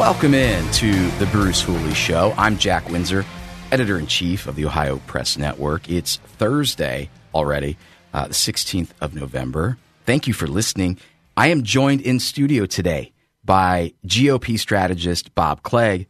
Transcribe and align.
Welcome 0.00 0.32
in 0.32 0.66
to 0.72 1.10
the 1.18 1.26
Bruce 1.26 1.60
Hooley 1.60 1.92
Show. 1.92 2.32
I'm 2.38 2.56
Jack 2.56 2.88
Windsor, 2.88 3.22
editor 3.70 3.98
in 3.98 4.06
chief 4.06 4.46
of 4.46 4.56
the 4.56 4.64
Ohio 4.64 4.96
Press 5.06 5.36
Network. 5.36 5.90
It's 5.90 6.16
Thursday 6.16 7.10
already, 7.34 7.76
uh, 8.14 8.28
the 8.28 8.32
16th 8.32 8.92
of 9.02 9.14
November. 9.14 9.76
Thank 10.06 10.26
you 10.26 10.32
for 10.32 10.46
listening. 10.46 10.98
I 11.36 11.48
am 11.48 11.64
joined 11.64 12.00
in 12.00 12.18
studio 12.18 12.64
today 12.64 13.12
by 13.44 13.92
GOP 14.06 14.58
strategist 14.58 15.34
Bob 15.34 15.62
Clegg. 15.62 16.08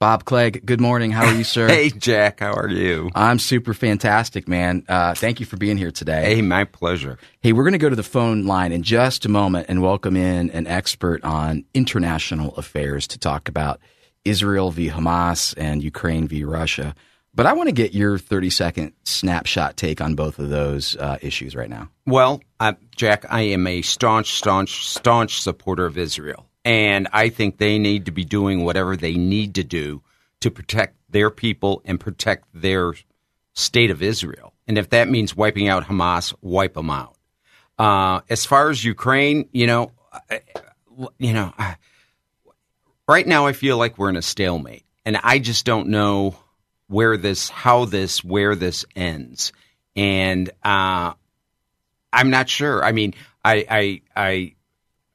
Bob 0.00 0.24
Clegg, 0.24 0.64
good 0.64 0.80
morning. 0.80 1.10
How 1.10 1.26
are 1.26 1.34
you, 1.34 1.42
sir? 1.42 1.66
Hey, 1.78 1.90
Jack. 1.90 2.38
How 2.38 2.52
are 2.52 2.68
you? 2.68 3.10
I'm 3.16 3.40
super 3.40 3.74
fantastic, 3.74 4.46
man. 4.46 4.84
Uh, 4.88 5.14
thank 5.14 5.40
you 5.40 5.46
for 5.46 5.56
being 5.56 5.76
here 5.76 5.90
today. 5.90 6.36
Hey, 6.36 6.40
my 6.40 6.62
pleasure. 6.62 7.18
Hey, 7.40 7.52
we're 7.52 7.64
going 7.64 7.72
to 7.72 7.78
go 7.78 7.88
to 7.88 7.96
the 7.96 8.04
phone 8.04 8.46
line 8.46 8.70
in 8.70 8.84
just 8.84 9.24
a 9.24 9.28
moment 9.28 9.66
and 9.68 9.82
welcome 9.82 10.16
in 10.16 10.50
an 10.50 10.68
expert 10.68 11.24
on 11.24 11.64
international 11.74 12.54
affairs 12.54 13.08
to 13.08 13.18
talk 13.18 13.48
about 13.48 13.80
Israel 14.24 14.70
v. 14.70 14.88
Hamas 14.88 15.52
and 15.56 15.82
Ukraine 15.82 16.28
v. 16.28 16.44
Russia. 16.44 16.94
But 17.34 17.46
I 17.46 17.54
want 17.54 17.68
to 17.68 17.74
get 17.74 17.92
your 17.92 18.18
30 18.18 18.50
second 18.50 18.92
snapshot 19.02 19.76
take 19.76 20.00
on 20.00 20.14
both 20.14 20.38
of 20.38 20.48
those 20.48 20.94
uh, 20.94 21.18
issues 21.22 21.56
right 21.56 21.68
now. 21.68 21.90
Well, 22.06 22.40
uh, 22.60 22.74
Jack, 22.94 23.24
I 23.28 23.40
am 23.40 23.66
a 23.66 23.82
staunch, 23.82 24.34
staunch, 24.34 24.86
staunch 24.86 25.40
supporter 25.40 25.86
of 25.86 25.98
Israel. 25.98 26.47
And 26.68 27.08
I 27.14 27.30
think 27.30 27.56
they 27.56 27.78
need 27.78 28.04
to 28.04 28.10
be 28.10 28.26
doing 28.26 28.62
whatever 28.62 28.94
they 28.94 29.14
need 29.14 29.54
to 29.54 29.64
do 29.64 30.02
to 30.40 30.50
protect 30.50 30.98
their 31.08 31.30
people 31.30 31.80
and 31.86 31.98
protect 31.98 32.44
their 32.52 32.92
state 33.54 33.90
of 33.90 34.02
Israel. 34.02 34.52
And 34.66 34.76
if 34.76 34.90
that 34.90 35.08
means 35.08 35.34
wiping 35.34 35.70
out 35.70 35.84
Hamas, 35.84 36.34
wipe 36.42 36.74
them 36.74 36.90
out. 36.90 37.16
Uh, 37.78 38.20
as 38.28 38.44
far 38.44 38.68
as 38.68 38.84
Ukraine, 38.84 39.48
you 39.50 39.66
know, 39.66 39.92
you 41.16 41.32
know, 41.32 41.54
right 43.08 43.26
now 43.26 43.46
I 43.46 43.54
feel 43.54 43.78
like 43.78 43.96
we're 43.96 44.10
in 44.10 44.16
a 44.16 44.22
stalemate, 44.22 44.84
and 45.06 45.16
I 45.16 45.38
just 45.38 45.64
don't 45.64 45.88
know 45.88 46.36
where 46.88 47.16
this, 47.16 47.48
how 47.48 47.86
this, 47.86 48.22
where 48.22 48.54
this 48.54 48.84
ends, 48.94 49.54
and 49.96 50.50
uh, 50.62 51.14
I'm 52.12 52.28
not 52.28 52.50
sure. 52.50 52.84
I 52.84 52.92
mean, 52.92 53.14
I 53.42 53.64
I, 53.70 54.00
I 54.14 54.54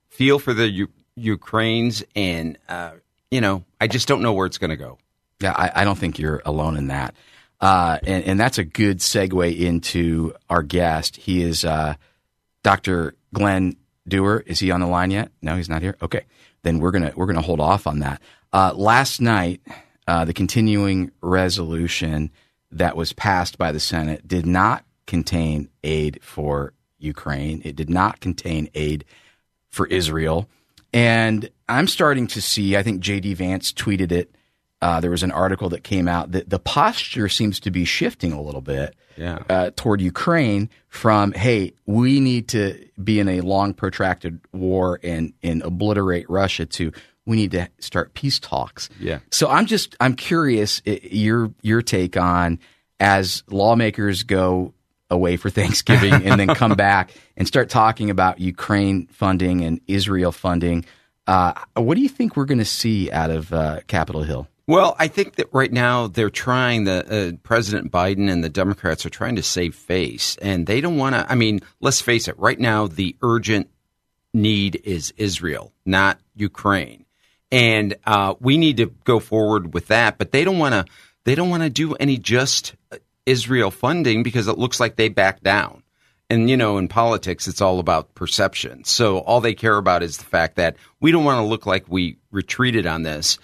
feel 0.10 0.40
for 0.40 0.56
the 0.56 0.88
Ukraine's, 1.16 2.04
and 2.16 2.58
uh, 2.68 2.92
you 3.32 3.42
know, 3.42 3.64
I 3.80 3.88
just 3.88 4.08
don't 4.08 4.22
know 4.22 4.34
where 4.34 4.46
it's 4.46 4.58
going 4.58 4.70
to 4.70 4.78
go. 4.78 4.98
Yeah, 5.40 5.54
I, 5.56 5.82
I, 5.82 5.84
don't 5.84 5.98
think 5.98 6.20
you're 6.20 6.42
alone 6.46 6.78
in 6.78 6.88
that, 6.88 7.16
uh, 7.60 7.98
and, 8.04 8.24
and, 8.24 8.40
that's 8.40 8.58
a 8.58 8.64
good 8.64 9.00
segue 9.00 9.60
into 9.60 10.34
our 10.50 10.64
guest. 10.64 11.18
He 11.18 11.42
is 11.42 11.66
uh, 11.66 11.96
Dr. 12.64 13.16
Glenn 13.34 13.76
Dewar. 14.08 14.44
Is 14.46 14.60
he 14.60 14.72
on 14.72 14.80
the 14.80 14.88
line 14.88 15.12
yet? 15.12 15.32
No, 15.42 15.58
he's 15.58 15.68
not 15.68 15.82
here. 15.82 15.98
Okay, 16.02 16.24
then 16.62 16.80
we're 16.80 16.92
gonna 16.92 17.12
we're 17.16 17.26
gonna 17.26 17.42
hold 17.42 17.60
off 17.60 17.88
on 17.88 18.00
that. 18.00 18.22
Uh, 18.54 18.74
last 18.76 19.20
night, 19.20 19.62
uh, 20.08 20.24
the 20.26 20.34
continuing 20.34 21.12
resolution 21.22 22.32
that 22.72 22.96
was 22.96 23.14
passed 23.14 23.58
by 23.58 23.72
the 23.72 23.80
Senate 23.80 24.28
did 24.28 24.46
not 24.46 24.86
contain 25.06 25.70
aid 25.84 26.20
for 26.22 26.74
Ukraine. 26.98 27.62
It 27.66 27.76
did 27.76 27.90
not 27.90 28.20
contain 28.20 28.70
aid 28.74 29.06
for 29.70 29.88
Israel. 29.88 30.50
And 30.94 31.50
I'm 31.68 31.88
starting 31.88 32.28
to 32.28 32.42
see, 32.42 32.78
I 32.78 32.84
think 32.84 33.02
JD 33.02 33.36
Vance 33.36 33.74
tweeted 33.74 34.12
it. 34.12 34.36
Uh, 34.82 35.00
there 35.00 35.12
was 35.12 35.24
an 35.24 35.32
article 35.32 35.70
that 35.70 35.84
came 35.84 36.08
out 36.08 36.34
that 36.34 36.50
the 36.50 36.60
posture 36.60 37.30
seems 37.30 37.60
to 37.62 37.72
be 37.72 37.86
shifting 37.86 38.34
a 38.34 38.42
little 38.42 38.62
bit 38.62 38.96
yeah. 39.16 39.40
uh, 39.50 39.72
toward 39.76 40.02
Ukraine 40.02 40.70
from, 40.90 41.32
hey, 41.32 41.74
we 41.86 42.20
need 42.20 42.50
to 42.50 42.86
be 43.02 43.20
in 43.20 43.30
a 43.30 43.42
long, 43.42 43.74
protracted 43.74 44.42
war 44.52 45.00
and, 45.02 45.34
and 45.42 45.62
obliterate 45.62 46.30
Russia 46.30 46.66
to 46.66 46.92
we 47.26 47.38
need 47.38 47.52
to 47.52 47.70
start 47.80 48.14
peace 48.14 48.40
talks. 48.40 48.90
Yeah. 49.00 49.20
So 49.32 49.48
I'm 49.50 49.66
just 49.66 49.96
I'm 50.00 50.16
curious 50.16 50.82
your 50.86 51.54
your 51.62 51.82
take 51.82 52.18
on 52.18 52.60
as 53.00 53.44
lawmakers 53.50 54.24
go 54.24 54.74
away 55.14 55.38
for 55.38 55.50
Thanksgiving 55.50 56.14
and 56.14 56.40
then 56.40 56.48
come 56.50 56.74
back 56.76 57.12
and 57.38 57.48
start 57.48 57.70
talking 57.70 58.10
about 58.10 58.40
Ukraine 58.40 59.08
funding 59.08 59.64
and 59.64 59.80
Israel 59.88 60.32
funding. 60.32 60.86
Uh, 61.26 61.54
what 61.76 61.96
do 61.96 62.02
you 62.02 62.10
think 62.10 62.36
we're 62.36 62.46
going 62.46 62.58
to 62.60 62.66
see 62.66 63.10
out 63.12 63.30
of 63.30 63.54
uh, 63.54 63.80
Capitol 63.88 64.24
Hill? 64.24 64.48
Well, 64.66 64.96
I 64.98 65.10
think 65.10 65.36
that 65.36 65.50
right 65.52 65.72
now 65.72 66.08
they're 66.08 66.30
trying, 66.30 66.86
the 66.86 67.34
uh, 67.34 67.38
President 67.44 67.92
Biden 67.92 68.32
and 68.32 68.44
the 68.44 68.50
Democrats 68.50 69.06
are 69.06 69.10
trying 69.10 69.36
to 69.36 69.44
save 69.44 69.76
face, 69.76 70.38
and 70.42 70.66
they 70.66 70.80
don't 70.80 70.98
want 70.98 71.16
to. 71.16 71.30
I 71.30 71.36
mean, 71.36 71.60
let's 71.82 72.00
face 72.00 72.30
it. 72.30 72.40
Right 72.40 72.60
now, 72.60 72.88
the 72.88 73.18
urgent 73.22 73.70
need 74.34 74.82
is 74.86 75.14
Israel, 75.18 75.74
not 75.86 76.18
Ukraine, 76.36 77.06
and 77.52 77.96
uh, 78.06 78.36
we 78.40 78.58
need 78.58 78.78
to 78.78 78.86
go 79.04 79.20
forward 79.20 79.74
with 79.74 79.88
that. 79.88 80.18
But 80.18 80.32
they 80.32 80.46
don't 80.46 80.60
want 80.60 80.74
to. 80.74 80.86
They 81.26 81.36
don't 81.36 81.50
want 81.50 81.64
to 81.64 81.70
do 81.70 81.94
any 81.96 82.18
just 82.18 82.76
Israel 83.26 83.72
funding 83.72 84.24
because 84.24 84.48
it 84.48 84.58
looks 84.58 84.80
like 84.80 84.96
they 84.96 85.10
back 85.10 85.42
down. 85.42 85.84
And, 86.30 86.50
you 86.50 86.58
know, 86.58 86.78
in 86.78 86.88
politics, 86.88 87.48
it's 87.48 87.62
all 87.62 87.80
about 87.80 88.16
perception. 88.16 88.86
So 88.86 89.20
all 89.20 89.42
they 89.42 89.54
care 89.54 89.78
about 89.78 90.04
is 90.04 90.18
the 90.18 90.26
fact 90.26 90.56
that 90.56 90.78
we 91.00 91.12
don't 91.12 91.26
want 91.26 91.40
to 91.40 91.48
look 91.48 91.66
like 91.66 91.86
we 91.88 92.18
retreated 92.32 92.88
on 92.88 93.04
this, 93.04 93.38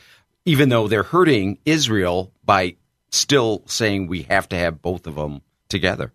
even 0.46 0.70
though 0.70 0.88
they're 0.88 1.04
hurting 1.04 1.60
Israel 1.66 2.32
by 2.44 2.78
still 3.12 3.64
saying 3.66 4.08
we 4.08 4.24
have 4.24 4.50
to 4.50 4.56
have 4.56 4.82
both 4.82 5.08
of 5.08 5.16
them 5.16 5.42
together. 5.68 6.14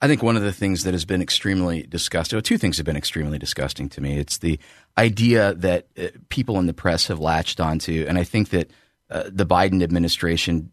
I 0.00 0.08
think 0.08 0.22
one 0.22 0.36
of 0.36 0.42
the 0.42 0.52
things 0.52 0.82
that 0.82 0.94
has 0.94 1.04
been 1.04 1.22
extremely 1.22 1.84
disgusting, 1.84 2.36
well, 2.36 2.42
two 2.42 2.58
things 2.58 2.76
have 2.76 2.86
been 2.86 2.96
extremely 2.96 3.38
disgusting 3.38 3.88
to 3.90 4.00
me. 4.00 4.18
It's 4.18 4.38
the 4.38 4.58
idea 4.98 5.54
that 5.54 5.86
uh, 5.96 6.08
people 6.28 6.58
in 6.58 6.66
the 6.66 6.74
press 6.74 7.06
have 7.06 7.20
latched 7.20 7.60
onto, 7.60 8.04
and 8.08 8.18
I 8.18 8.24
think 8.24 8.48
that 8.50 8.70
uh, 9.10 9.24
the 9.28 9.46
Biden 9.46 9.80
administration 9.82 10.71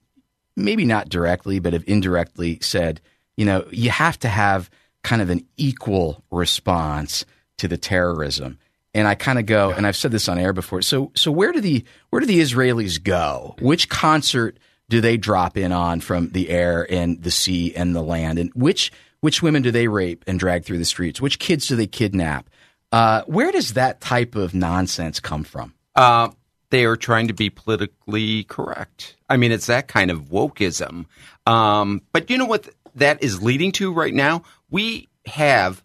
maybe 0.59 0.85
not 0.85 1.09
directly, 1.09 1.59
but 1.59 1.73
have 1.73 1.83
indirectly 1.87 2.59
said, 2.61 3.01
you 3.37 3.45
know, 3.45 3.65
you 3.71 3.89
have 3.89 4.19
to 4.19 4.29
have 4.29 4.69
kind 5.03 5.21
of 5.21 5.29
an 5.29 5.45
equal 5.57 6.23
response 6.31 7.25
to 7.57 7.67
the 7.67 7.77
terrorism. 7.77 8.59
And 8.93 9.07
I 9.07 9.15
kind 9.15 9.39
of 9.39 9.45
go, 9.45 9.71
and 9.71 9.85
I've 9.85 9.95
said 9.95 10.11
this 10.11 10.27
on 10.27 10.37
air 10.37 10.51
before. 10.51 10.81
So, 10.81 11.11
so 11.15 11.31
where 11.31 11.51
do 11.51 11.61
the 11.61 11.83
where 12.09 12.19
do 12.19 12.25
the 12.25 12.39
Israelis 12.39 13.01
go? 13.01 13.55
Which 13.59 13.87
concert 13.87 14.57
do 14.89 14.99
they 14.99 15.15
drop 15.15 15.57
in 15.57 15.71
on 15.71 16.01
from 16.01 16.29
the 16.29 16.49
air 16.49 16.91
and 16.91 17.21
the 17.21 17.31
sea 17.31 17.73
and 17.75 17.95
the 17.95 18.01
land? 18.01 18.39
And 18.39 18.51
which 18.55 18.91
which 19.21 19.41
women 19.41 19.61
do 19.61 19.71
they 19.71 19.87
rape 19.87 20.23
and 20.27 20.39
drag 20.39 20.65
through 20.65 20.79
the 20.79 20.85
streets? 20.85 21.21
Which 21.21 21.39
kids 21.39 21.67
do 21.67 21.75
they 21.75 21.87
kidnap? 21.87 22.49
Uh, 22.91 23.21
where 23.23 23.51
does 23.51 23.73
that 23.73 24.01
type 24.01 24.35
of 24.35 24.53
nonsense 24.53 25.19
come 25.19 25.43
from? 25.43 25.73
Uh, 25.95 26.29
they 26.69 26.85
are 26.85 26.95
trying 26.95 27.27
to 27.27 27.33
be 27.33 27.49
politically 27.49 28.43
correct. 28.43 29.15
I 29.29 29.37
mean, 29.37 29.51
it's 29.51 29.67
that 29.67 29.87
kind 29.87 30.11
of 30.11 30.29
wokeism. 30.29 31.05
Um, 31.45 32.01
but 32.11 32.29
you 32.29 32.37
know 32.37 32.45
what 32.45 32.69
that 32.95 33.23
is 33.23 33.41
leading 33.41 33.71
to 33.73 33.93
right 33.93 34.13
now? 34.13 34.43
We 34.69 35.07
have 35.25 35.83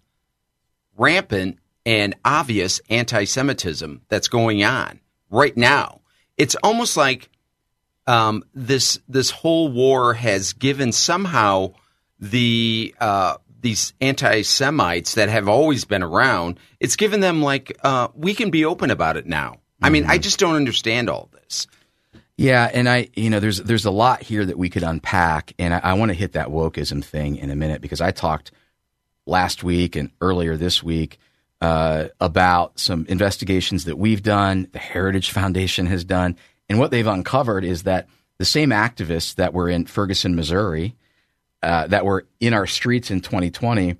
rampant 0.96 1.58
and 1.86 2.14
obvious 2.25 2.81
anti 2.90 3.25
Semitism 3.25 4.02
that's 4.08 4.28
going 4.28 4.64
on 4.64 5.00
right 5.31 5.56
now. 5.56 6.00
It's 6.36 6.56
almost 6.62 6.96
like 6.96 7.31
um, 8.06 8.44
this 8.54 8.98
this 9.08 9.31
whole 9.31 9.70
war 9.70 10.14
has 10.14 10.52
given 10.52 10.92
somehow 10.92 11.75
the 12.19 12.94
uh, 13.00 13.36
these 13.60 13.94
anti 14.00 14.42
Semites 14.42 15.14
that 15.14 15.28
have 15.28 15.48
always 15.48 15.84
been 15.84 16.02
around. 16.02 16.58
It's 16.81 16.96
given 16.96 17.20
them 17.20 17.42
like 17.42 17.76
uh, 17.82 18.08
we 18.14 18.34
can 18.34 18.50
be 18.50 18.64
open 18.64 18.90
about 18.90 19.16
it 19.16 19.26
now. 19.26 19.60
I 19.84 19.90
mean, 19.90 20.04
I 20.04 20.14
mm-hmm. 20.14 20.22
just 20.22 20.38
don't 20.38 20.56
understand 20.56 21.10
all 21.10 21.28
this. 21.32 21.66
Yeah, 22.36 22.69
and 22.72 22.88
I, 22.88 23.10
you 23.14 23.31
know, 23.31 23.38
there's 23.38 23.58
there's 23.58 23.84
a 23.84 23.92
lot 23.92 24.22
here 24.22 24.44
that 24.44 24.58
we 24.58 24.69
could 24.69 24.82
unpack, 24.82 25.52
and 25.58 25.72
I, 25.72 25.78
I 25.78 25.92
want 25.94 26.10
to 26.10 26.14
hit 26.14 26.32
that 26.32 26.48
wokeism 26.48 27.04
thing 27.04 27.36
in 27.36 27.50
a 27.50 27.56
minute 27.56 27.81
because 27.81 28.00
I 28.00 28.10
talked 28.10 28.50
last 29.26 29.62
week 29.62 29.94
and 29.94 30.10
earlier 30.20 30.56
this 30.56 30.82
week 30.82 31.19
uh, 31.60 32.06
about 32.20 32.81
some 32.81 33.06
investigations 33.08 33.84
that 33.84 33.96
we've 33.96 34.22
done, 34.22 34.69
the 34.72 34.81
Heritage 34.81 35.31
Foundation 35.31 35.86
has 35.86 36.04
done, 36.04 36.36
and 36.69 36.78
what 36.78 36.90
they've 36.90 37.06
uncovered 37.06 37.64
is 37.64 37.84
that 37.84 38.08
the 38.38 38.44
same 38.44 38.70
activists 38.70 39.36
that 39.36 39.54
were 39.54 39.69
in 39.69 39.86
Ferguson, 39.86 40.34
Missouri, 40.34 40.96
uh, 41.62 41.86
that 41.86 42.04
were 42.04 42.26
in 42.40 42.52
our 42.52 42.66
streets 42.66 43.12
in 43.12 43.20
2020, 43.20 43.96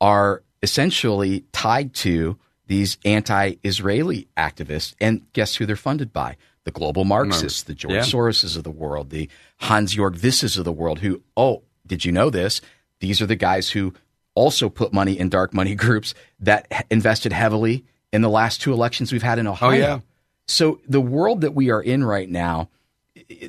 are 0.00 0.42
essentially 0.62 1.44
tied 1.52 1.94
to 1.94 2.38
these 2.72 2.96
anti-Israeli 3.04 4.28
activists, 4.34 4.94
and 4.98 5.30
guess 5.34 5.56
who 5.56 5.66
they're 5.66 5.76
funded 5.76 6.10
by? 6.10 6.36
The 6.64 6.70
global 6.70 7.04
Marxists, 7.04 7.64
the 7.64 7.74
George 7.74 7.92
Yeah. 7.92 8.00
Soroses 8.00 8.56
of 8.56 8.64
the 8.64 8.70
world, 8.70 9.10
the 9.10 9.28
Hans 9.58 9.94
Jorg 9.94 10.18
Wysses 10.18 10.56
of 10.56 10.64
the 10.64 10.72
world. 10.72 11.00
Who, 11.00 11.20
oh, 11.36 11.62
did 11.86 12.06
you 12.06 12.12
know 12.12 12.30
this? 12.30 12.62
These 13.00 13.20
are 13.20 13.26
the 13.26 13.36
guys 13.36 13.70
who 13.70 13.92
also 14.34 14.70
put 14.70 14.90
money 14.90 15.18
in 15.18 15.28
dark 15.28 15.52
money 15.52 15.74
groups 15.84 16.14
that 16.40 16.66
invested 16.90 17.32
heavily 17.32 17.84
in 18.10 18.22
the 18.22 18.30
last 18.30 18.62
two 18.62 18.72
elections 18.72 19.12
we've 19.12 19.22
had 19.22 19.38
in 19.38 19.46
oh, 19.46 19.52
Ohio. 19.52 19.70
Oh, 19.70 19.74
yeah. 19.74 20.00
So 20.46 20.80
the 20.88 21.00
world 21.00 21.42
that 21.42 21.54
we 21.54 21.70
are 21.70 21.82
in 21.82 22.02
right 22.02 22.28
now, 22.28 22.70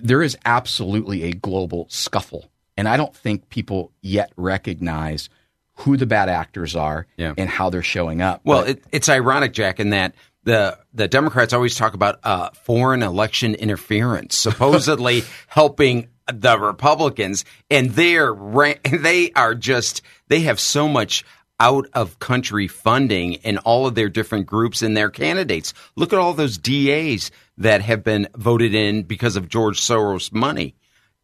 there 0.02 0.22
is 0.22 0.38
absolutely 0.44 1.24
a 1.24 1.32
global 1.32 1.88
scuffle, 1.90 2.50
and 2.76 2.90
I 2.90 2.98
don't 2.98 3.16
think 3.16 3.48
people 3.48 3.94
yet 4.02 4.34
recognize 4.36 5.30
who 5.84 5.98
the 5.98 6.06
bad 6.06 6.30
actors 6.30 6.76
are 6.76 7.08
Yeah. 7.18 7.34
and 7.38 7.50
how 7.50 7.70
they're 7.70 7.84
showing 7.84 8.22
up. 8.22 8.42
Well, 8.44 8.62
But- 8.62 8.70
it, 8.70 8.84
it's 8.92 9.10
ironic, 9.10 9.54
Jack, 9.54 9.80
in 9.80 9.92
that 9.92 10.16
the 10.44 10.78
the 10.94 11.08
Democrats 11.08 11.54
always 11.54 11.76
talk 11.76 11.94
about 11.94 12.20
uh, 12.24 12.50
foreign 12.64 13.02
election 13.04 13.56
interference, 13.56 14.36
supposedly 14.38 15.24
helping 15.48 16.08
the 16.34 16.58
Republicans, 16.60 17.46
and 17.70 17.92
they're 17.92 18.34
they 18.92 19.32
are 19.36 19.56
just 19.56 20.02
they 20.28 20.42
have 20.42 20.60
so 20.60 20.88
much 20.88 21.24
out 21.60 21.88
of 21.94 22.20
country 22.20 22.68
funding 22.68 23.34
in 23.36 23.58
all 23.60 23.88
of 23.88 23.96
their 23.96 24.10
different 24.10 24.46
groups 24.46 24.82
and 24.82 24.98
their 24.98 25.10
candidates. 25.10 25.74
Look 25.96 26.12
at 26.12 26.20
all 26.20 26.34
those 26.34 26.58
DAs 26.58 27.32
that 27.58 27.82
have 27.82 28.04
been 28.04 28.28
voted 28.36 28.74
in 28.74 29.04
because 29.04 29.36
of 29.38 29.48
George 29.48 29.80
Soros 29.80 30.34
money, 30.34 30.76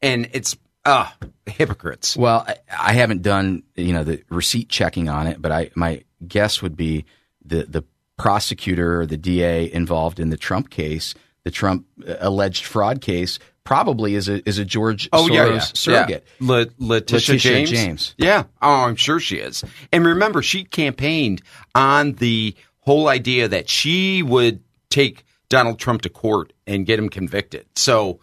and 0.01 0.29
it's 0.33 0.55
uh 0.89 1.09
hypocrites. 1.45 2.15
Well, 2.17 2.45
I, 2.47 2.55
I 2.89 2.93
haven't 2.93 3.21
done 3.21 3.63
you 3.75 3.93
know 3.93 4.03
the 4.03 4.23
receipt 4.29 4.69
checking 4.69 5.09
on 5.09 5.27
it, 5.27 5.41
but 5.41 5.51
I 5.51 5.71
my 5.75 6.03
guess 6.27 6.61
would 6.61 6.75
be 6.75 7.05
the 7.43 7.63
the 7.63 7.83
prosecutor 8.17 9.01
or 9.01 9.05
the 9.05 9.17
DA 9.17 9.71
involved 9.71 10.19
in 10.19 10.29
the 10.29 10.37
Trump 10.37 10.69
case, 10.69 11.13
the 11.43 11.51
Trump 11.51 11.85
uh, 12.07 12.15
alleged 12.19 12.65
fraud 12.65 13.01
case, 13.01 13.39
probably 13.63 14.15
is 14.15 14.27
a 14.27 14.47
is 14.47 14.57
a 14.57 14.65
George 14.65 15.07
Oh 15.13 15.27
Soros 15.27 15.33
yeah, 15.33 15.45
yeah. 15.53 15.59
surrogate. 15.59 16.27
Yeah. 16.39 16.47
La- 16.47 16.55
Letitia, 16.79 17.33
Letitia 17.35 17.37
James. 17.37 17.69
James. 17.69 18.15
Yeah. 18.17 18.43
Oh, 18.61 18.83
I'm 18.85 18.95
sure 18.95 19.19
she 19.19 19.37
is. 19.37 19.63
And 19.91 20.05
remember, 20.05 20.41
she 20.41 20.63
campaigned 20.63 21.41
on 21.75 22.13
the 22.13 22.55
whole 22.79 23.07
idea 23.07 23.47
that 23.47 23.69
she 23.69 24.23
would 24.23 24.61
take 24.89 25.23
Donald 25.49 25.79
Trump 25.79 26.01
to 26.03 26.09
court 26.09 26.53
and 26.67 26.85
get 26.85 26.97
him 26.99 27.09
convicted. 27.09 27.67
So 27.75 28.19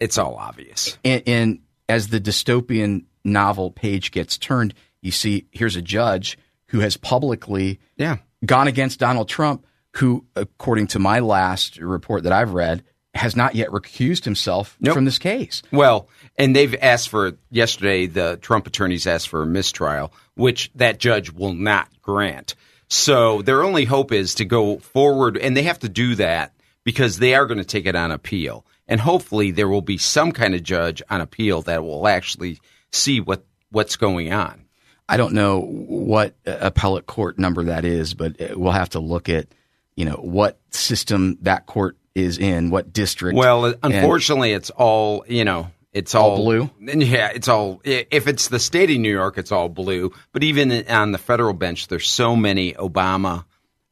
it's 0.00 0.18
all 0.18 0.34
obvious. 0.36 0.98
And, 1.04 1.22
and 1.26 1.58
as 1.88 2.08
the 2.08 2.20
dystopian 2.20 3.04
novel 3.24 3.70
page 3.70 4.10
gets 4.10 4.36
turned, 4.38 4.74
you 5.02 5.10
see 5.10 5.46
here's 5.50 5.76
a 5.76 5.82
judge 5.82 6.38
who 6.68 6.80
has 6.80 6.96
publicly 6.96 7.78
Yeah. 7.96 8.18
gone 8.44 8.68
against 8.68 8.98
Donald 9.00 9.28
Trump, 9.28 9.64
who, 9.96 10.24
according 10.34 10.88
to 10.88 10.98
my 10.98 11.20
last 11.20 11.78
report 11.78 12.24
that 12.24 12.32
I've 12.32 12.52
read, 12.52 12.82
has 13.14 13.36
not 13.36 13.54
yet 13.54 13.68
recused 13.70 14.24
himself 14.24 14.76
Nope. 14.80 14.94
from 14.94 15.04
this 15.04 15.18
case. 15.18 15.62
Well, 15.70 16.08
and 16.36 16.54
they've 16.56 16.74
asked 16.82 17.10
for 17.10 17.32
yesterday. 17.50 18.06
The 18.06 18.38
Trump 18.42 18.66
attorneys 18.66 19.06
asked 19.06 19.28
for 19.28 19.42
a 19.42 19.46
mistrial, 19.46 20.12
which 20.34 20.70
that 20.74 20.98
judge 20.98 21.30
will 21.30 21.52
not 21.54 21.88
grant. 22.02 22.56
So 22.88 23.40
their 23.42 23.62
only 23.62 23.84
hope 23.84 24.10
is 24.10 24.34
to 24.36 24.44
go 24.44 24.78
forward, 24.78 25.36
and 25.38 25.56
they 25.56 25.62
have 25.62 25.78
to 25.80 25.88
do 25.88 26.16
that 26.16 26.52
because 26.84 27.18
they 27.18 27.34
are 27.36 27.46
going 27.46 27.58
to 27.58 27.64
take 27.64 27.86
it 27.86 27.94
on 27.94 28.10
appeal, 28.10 28.66
and 28.86 29.00
hopefully 29.00 29.50
there 29.50 29.68
will 29.68 29.82
be 29.82 29.98
some 29.98 30.32
kind 30.32 30.54
of 30.54 30.62
judge 30.62 31.02
on 31.10 31.20
appeal 31.20 31.62
that 31.62 31.82
will 31.82 32.06
actually 32.06 32.60
see 32.92 33.20
what 33.20 33.44
what's 33.70 33.96
going 33.96 34.32
on. 34.32 34.64
I 35.08 35.16
don't 35.16 35.34
know 35.34 35.60
what 35.60 36.34
appellate 36.46 37.06
court 37.06 37.38
number 37.38 37.64
that 37.64 37.84
is, 37.84 38.14
but 38.14 38.36
we'll 38.56 38.72
have 38.72 38.90
to 38.90 39.00
look 39.00 39.28
at, 39.28 39.48
you 39.96 40.04
know, 40.04 40.14
what 40.14 40.58
system 40.70 41.36
that 41.42 41.66
court 41.66 41.98
is 42.14 42.38
in, 42.38 42.70
what 42.70 42.92
district. 42.92 43.36
Well, 43.36 43.74
unfortunately, 43.82 44.52
it's 44.52 44.70
all 44.70 45.24
you 45.28 45.44
know. 45.44 45.70
It's 45.92 46.12
All 46.16 46.30
all, 46.30 46.36
blue? 46.38 46.70
Yeah, 46.80 47.30
it's 47.32 47.46
all. 47.46 47.80
If 47.84 48.26
it's 48.26 48.48
the 48.48 48.58
state 48.58 48.90
of 48.90 48.96
New 48.98 49.12
York, 49.12 49.38
it's 49.38 49.52
all 49.52 49.68
blue. 49.68 50.12
But 50.32 50.42
even 50.42 50.72
on 50.88 51.12
the 51.12 51.18
federal 51.18 51.54
bench, 51.54 51.86
there's 51.86 52.10
so 52.10 52.34
many 52.34 52.72
Obama 52.72 53.44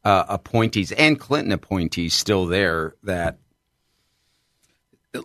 uh, 0.02 0.24
appointees 0.28 0.90
and 0.90 1.16
Clinton 1.16 1.52
appointees 1.52 2.12
still 2.12 2.46
there 2.46 2.96
that 3.04 3.38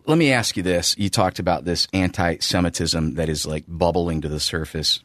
let 0.06 0.18
me 0.18 0.32
ask 0.32 0.58
you 0.58 0.64
this: 0.64 0.96
You 0.98 1.10
talked 1.10 1.40
about 1.40 1.66
this 1.66 1.88
anti-Semitism 1.94 3.16
that 3.16 3.30
is 3.30 3.46
like 3.46 3.66
bubbling 3.68 4.22
to 4.22 4.30
the 4.30 4.40
surface. 4.40 5.02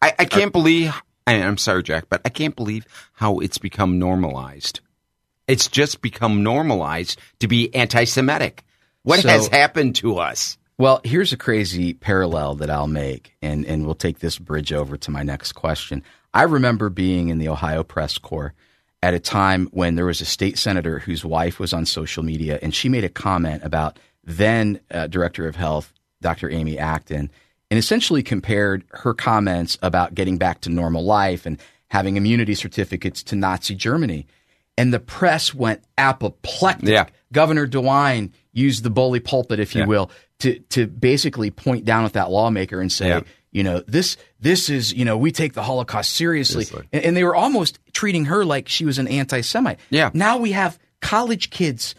I, 0.00 0.12
I 0.18 0.24
can't 0.24 0.52
believe. 0.52 0.94
I, 1.26 1.34
I'm 1.34 1.56
sorry, 1.58 1.82
Jack, 1.82 2.06
but 2.08 2.20
I 2.24 2.28
can't 2.28 2.56
believe 2.56 2.86
how 3.12 3.38
it's 3.38 3.58
become 3.58 3.98
normalized. 3.98 4.80
It's 5.46 5.68
just 5.68 6.02
become 6.02 6.42
normalized 6.42 7.18
to 7.40 7.48
be 7.48 7.72
anti-Semitic. 7.74 8.64
What 9.02 9.20
So- 9.20 9.28
has 9.28 9.48
happened 9.48 9.96
to 9.96 10.18
us? 10.18 10.58
Well, 10.78 11.00
here's 11.04 11.32
a 11.32 11.36
crazy 11.36 11.92
parallel 11.94 12.56
that 12.56 12.70
I'll 12.70 12.88
make, 12.88 13.36
and, 13.40 13.64
and 13.66 13.84
we'll 13.84 13.94
take 13.94 14.18
this 14.18 14.38
bridge 14.38 14.72
over 14.72 14.96
to 14.96 15.10
my 15.12 15.22
next 15.22 15.52
question. 15.52 16.02
I 16.34 16.42
remember 16.44 16.88
being 16.88 17.28
in 17.28 17.38
the 17.38 17.48
Ohio 17.50 17.84
Press 17.84 18.18
Corps 18.18 18.54
at 19.02 19.14
a 19.14 19.18
time 19.20 19.68
when 19.72 19.96
there 19.96 20.06
was 20.06 20.20
a 20.20 20.24
state 20.24 20.58
senator 20.58 21.00
whose 21.00 21.24
wife 21.24 21.58
was 21.58 21.72
on 21.72 21.84
social 21.86 22.22
media, 22.22 22.58
and 22.62 22.74
she 22.74 22.88
made 22.88 23.04
a 23.04 23.08
comment 23.08 23.62
about 23.64 23.98
then 24.24 24.78
uh, 24.90 25.06
Director 25.08 25.48
of 25.48 25.56
Health, 25.56 25.92
Dr. 26.20 26.48
Amy 26.50 26.78
Acton, 26.78 27.30
and 27.70 27.78
essentially 27.78 28.22
compared 28.22 28.84
her 28.90 29.12
comments 29.14 29.76
about 29.82 30.14
getting 30.14 30.38
back 30.38 30.60
to 30.60 30.70
normal 30.70 31.04
life 31.04 31.46
and 31.46 31.58
having 31.88 32.16
immunity 32.16 32.54
certificates 32.54 33.22
to 33.24 33.36
Nazi 33.36 33.74
Germany. 33.74 34.26
And 34.78 34.92
the 34.94 35.00
press 35.00 35.52
went 35.52 35.82
apoplectic. 35.98 36.88
Yeah. 36.88 37.06
Governor 37.32 37.66
DeWine 37.66 38.30
used 38.52 38.84
the 38.84 38.90
bully 38.90 39.20
pulpit, 39.20 39.58
if 39.60 39.74
you 39.74 39.80
Yeah. 39.82 39.86
will, 39.86 40.10
to 40.40 40.58
to 40.70 40.86
basically 40.86 41.50
point 41.50 41.84
down 41.84 42.04
at 42.04 42.12
that 42.14 42.30
lawmaker 42.30 42.80
and 42.80 42.90
say, 42.90 43.08
Yeah. 43.08 43.20
You 43.52 43.62
know, 43.62 43.84
this 43.86 44.16
this 44.40 44.68
is, 44.68 44.92
you 44.92 45.04
know, 45.04 45.16
we 45.16 45.30
take 45.30 45.52
the 45.52 45.62
Holocaust 45.62 46.12
seriously. 46.12 46.64
Seriously. 46.64 46.88
And, 46.92 47.04
and 47.04 47.16
they 47.16 47.22
were 47.22 47.36
almost 47.36 47.78
treating 47.92 48.24
her 48.24 48.44
like 48.44 48.68
she 48.68 48.84
was 48.84 48.98
an 48.98 49.06
anti-Semite. 49.06 49.78
Yeah. 49.90 50.10
Now 50.14 50.38
we 50.38 50.52
have 50.52 50.78
college 51.00 51.50
kids 51.50 51.94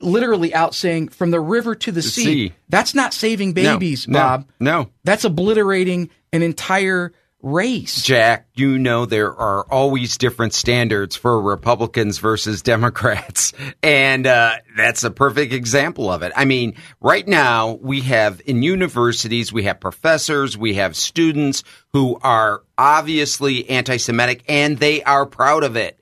literally 0.00 0.54
out 0.54 0.74
saying 0.74 1.08
from 1.08 1.30
the 1.30 1.40
river 1.40 1.74
to 1.74 1.92
the, 1.92 2.02
sea. 2.02 2.24
sea. 2.24 2.52
That's 2.68 2.94
not 2.94 3.12
saving 3.12 3.52
babies, 3.52 4.08
no, 4.08 4.18
Bob. 4.18 4.48
no. 4.58 4.90
That's 5.04 5.24
obliterating 5.24 6.10
an 6.32 6.42
entire 6.42 7.12
race. 7.42 8.02
Jack, 8.02 8.48
you 8.54 8.78
know 8.78 9.06
there 9.06 9.34
are 9.34 9.64
always 9.70 10.18
different 10.18 10.54
standards 10.54 11.16
for 11.16 11.40
Republicans 11.40 12.18
versus 12.18 12.62
Democrats. 12.70 13.52
And 13.82 14.26
uh, 14.26 14.56
that's 14.76 15.04
a 15.04 15.10
perfect 15.10 15.52
example 15.52 16.10
of 16.10 16.22
it. 16.22 16.32
I 16.36 16.44
mean, 16.44 16.74
right 17.00 17.26
now, 17.26 17.78
we 17.80 18.00
have 18.02 18.40
in 18.46 18.62
universities, 18.62 19.52
we 19.52 19.64
have 19.64 19.80
professors, 19.80 20.56
we 20.56 20.74
have 20.74 20.96
students 20.96 21.64
who 21.92 22.18
are 22.22 22.62
obviously 22.76 23.68
anti 23.68 23.96
Semitic, 23.96 24.44
and 24.48 24.78
they 24.78 25.02
are 25.02 25.26
proud 25.26 25.64
of 25.64 25.76
it. 25.76 25.98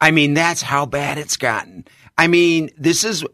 I 0.00 0.10
mean, 0.10 0.34
that's 0.34 0.62
how 0.62 0.86
bad 0.86 1.18
it's 1.18 1.36
gotten. 1.36 1.86
I 2.18 2.26
mean, 2.26 2.70
this 2.76 3.04
is. 3.04 3.24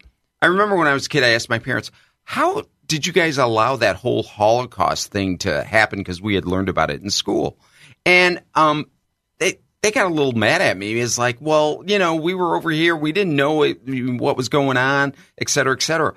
I 0.40 0.46
remember 0.46 0.76
when 0.76 0.86
I 0.86 0.92
was 0.92 1.06
a 1.06 1.08
kid, 1.08 1.24
I 1.24 1.30
asked 1.30 1.48
my 1.48 1.58
parents, 1.58 1.90
how 2.22 2.64
did 2.88 3.06
you 3.06 3.12
guys 3.12 3.38
allow 3.38 3.76
that 3.76 3.96
whole 3.96 4.22
Holocaust 4.22 5.12
thing 5.12 5.38
to 5.38 5.62
happen? 5.62 5.98
Because 5.98 6.20
we 6.20 6.34
had 6.34 6.46
learned 6.46 6.70
about 6.70 6.90
it 6.90 7.02
in 7.02 7.10
school. 7.10 7.58
And 8.04 8.42
um, 8.54 8.90
they, 9.38 9.58
they 9.82 9.90
got 9.90 10.06
a 10.06 10.14
little 10.14 10.32
mad 10.32 10.62
at 10.62 10.76
me. 10.76 10.98
It's 10.98 11.18
like, 11.18 11.36
well, 11.40 11.82
you 11.86 11.98
know, 11.98 12.16
we 12.16 12.34
were 12.34 12.56
over 12.56 12.70
here. 12.70 12.96
We 12.96 13.12
didn't 13.12 13.36
know 13.36 13.62
it, 13.62 13.80
what 13.86 14.38
was 14.38 14.48
going 14.48 14.78
on, 14.78 15.14
et 15.38 15.50
cetera, 15.50 15.74
et 15.74 15.82
cetera. 15.82 16.14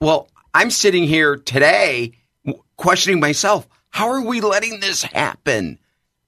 Well, 0.00 0.28
I'm 0.54 0.70
sitting 0.70 1.04
here 1.04 1.36
today 1.36 2.12
questioning 2.76 3.20
myself. 3.20 3.68
How 3.90 4.10
are 4.10 4.22
we 4.22 4.40
letting 4.40 4.80
this 4.80 5.02
happen? 5.02 5.78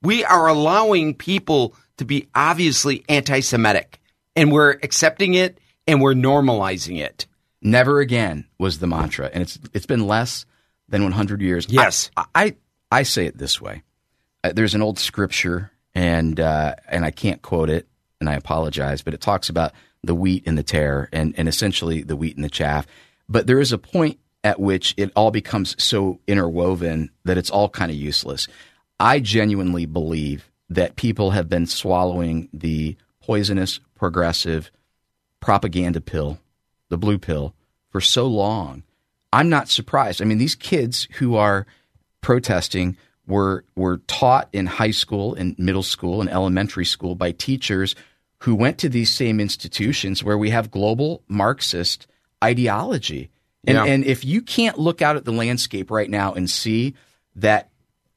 We 0.01 0.25
are 0.25 0.47
allowing 0.47 1.15
people 1.15 1.73
to 1.97 2.05
be 2.05 2.27
obviously 2.35 3.03
anti 3.07 3.39
Semitic, 3.39 3.99
and 4.35 4.51
we're 4.51 4.71
accepting 4.83 5.33
it 5.35 5.57
and 5.87 6.01
we're 6.01 6.13
normalizing 6.13 6.99
it. 6.99 7.25
Never 7.65 7.99
again 7.99 8.45
was 8.59 8.77
the 8.77 8.85
mantra, 8.85 9.27
and 9.33 9.41
it's 9.41 9.57
it's 9.73 9.87
been 9.87 10.05
less 10.05 10.45
than 10.87 11.01
100 11.01 11.41
years. 11.41 11.65
Yes. 11.67 12.11
I 12.15 12.25
I, 12.35 12.55
I 12.91 13.03
say 13.03 13.25
it 13.25 13.39
this 13.39 13.59
way. 13.59 13.81
Uh, 14.43 14.53
there's 14.53 14.75
an 14.75 14.83
old 14.83 14.99
scripture, 14.99 15.71
and 15.95 16.39
uh, 16.39 16.75
and 16.87 17.03
I 17.03 17.09
can't 17.09 17.41
quote 17.41 17.71
it, 17.71 17.87
and 18.19 18.29
I 18.29 18.35
apologize, 18.35 19.01
but 19.01 19.15
it 19.15 19.21
talks 19.21 19.49
about 19.49 19.71
the 20.03 20.13
wheat 20.13 20.43
and 20.45 20.55
the 20.55 20.61
tare, 20.63 21.09
and 21.11 21.33
and 21.39 21.47
essentially 21.47 22.03
the 22.03 22.15
wheat 22.15 22.35
and 22.35 22.45
the 22.45 22.49
chaff. 22.49 22.85
But 23.27 23.47
there 23.47 23.59
is 23.59 23.73
a 23.73 23.79
point 23.79 24.19
at 24.43 24.59
which 24.59 24.93
it 24.95 25.11
all 25.15 25.31
becomes 25.31 25.75
so 25.83 26.19
interwoven 26.27 27.09
that 27.23 27.39
it's 27.39 27.49
all 27.49 27.67
kind 27.67 27.89
of 27.89 27.97
useless. 27.97 28.47
I 28.99 29.19
genuinely 29.19 29.87
believe 29.87 30.51
that 30.69 30.95
people 30.95 31.31
have 31.31 31.49
been 31.49 31.65
swallowing 31.65 32.47
the 32.53 32.95
poisonous 33.23 33.79
progressive 33.95 34.69
propaganda 35.39 35.99
pill, 35.99 36.37
the 36.89 36.97
blue 36.99 37.17
pill, 37.17 37.54
for 37.95 38.01
so 38.01 38.27
long. 38.27 38.83
I'm 39.31 39.47
not 39.47 39.69
surprised. 39.69 40.21
I 40.21 40.25
mean, 40.25 40.37
these 40.37 40.53
kids 40.53 41.07
who 41.13 41.37
are 41.37 41.65
protesting 42.19 42.97
were 43.25 43.63
were 43.77 43.99
taught 43.99 44.49
in 44.51 44.65
high 44.65 44.91
school 44.91 45.33
and 45.33 45.57
middle 45.57 45.81
school 45.81 46.19
and 46.19 46.29
elementary 46.29 46.83
school 46.83 47.15
by 47.15 47.31
teachers 47.31 47.95
who 48.39 48.53
went 48.53 48.79
to 48.79 48.89
these 48.89 49.13
same 49.13 49.39
institutions 49.39 50.25
where 50.25 50.37
we 50.37 50.49
have 50.49 50.71
global 50.71 51.23
Marxist 51.29 52.05
ideology. 52.43 53.29
And, 53.65 53.77
Yeah. 53.77 53.85
and 53.85 54.03
if 54.03 54.25
you 54.25 54.41
can't 54.41 54.77
look 54.77 55.01
out 55.01 55.15
at 55.15 55.23
the 55.23 55.31
landscape 55.31 55.89
right 55.89 56.09
now 56.09 56.33
and 56.33 56.49
see 56.49 56.95
that 57.37 57.69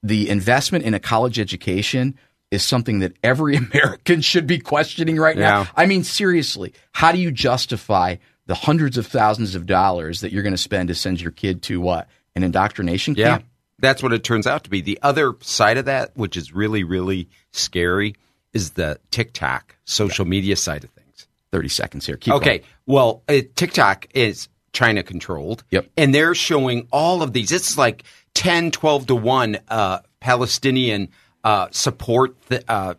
the 0.03 0.29
investment 0.29 0.87
in 0.87 0.93
a 0.93 0.99
college 0.99 1.39
education 1.39 2.19
is 2.51 2.65
something 2.65 2.99
that 2.99 3.13
every 3.23 3.55
American 3.65 4.23
should 4.23 4.49
be 4.49 4.59
questioning 4.59 5.19
right 5.19 5.39
now. 5.39 5.69
I 5.77 5.87
mean, 5.87 6.03
seriously, 6.03 6.75
how 6.91 7.13
do 7.13 7.19
you 7.19 7.31
justify 7.31 8.17
the 8.49 8.55
hundreds 8.55 8.97
of 8.97 9.07
thousands 9.07 9.55
of 9.55 9.67
dollars 9.67 10.23
that 10.23 10.33
you're 10.33 10.43
going 10.43 10.55
to 10.55 10.59
spend 10.59 10.89
to 10.89 10.95
send 10.95 11.21
your 11.21 11.31
kid 11.31 11.63
to 11.63 11.81
what? 11.81 12.09
An 12.35 12.43
indoctrination 12.43 13.15
camp? 13.15 13.19
Yeah. 13.19 13.31
camp? 13.39 13.45
That's 13.79 14.03
what 14.03 14.13
it 14.13 14.25
turns 14.25 14.47
out 14.47 14.65
to 14.65 14.71
be. 14.71 14.81
The 14.81 14.99
other 15.03 15.37
side 15.41 15.77
of 15.77 15.85
that, 15.85 16.11
which 16.17 16.37
is 16.37 16.53
really, 16.53 16.83
really 16.83 17.29
scary, 17.53 18.17
is 18.53 18.73
the 18.73 18.99
TikTok 19.11 19.77
social 19.85 20.25
media 20.25 20.57
side 20.57 20.83
of 20.83 20.91
things. 20.91 21.29
30 21.53 21.69
seconds 21.69 22.07
here. 22.07 22.17
Keep 22.17 22.35
okay. 22.35 22.59
going. 22.59 22.61
Well, 22.87 23.23
uh, 23.29 23.43
TikTok 23.55 24.09
is 24.15 24.49
China 24.73 25.03
controlled. 25.03 25.63
Yep. 25.71 25.91
And 25.97 26.15
they're 26.15 26.35
showing 26.35 26.89
all 26.91 27.23
of 27.23 27.33
these. 27.33 27.53
It's 27.53 27.77
like 27.77 28.05
10, 28.35 28.71
12 28.71 29.09
to 29.09 29.15
1 29.15 29.59
uh, 29.69 29.99
Palestinian 30.21 31.11
uh, 31.45 31.69
support 31.71 32.35
th- 32.49 32.65
uh, 32.67 32.95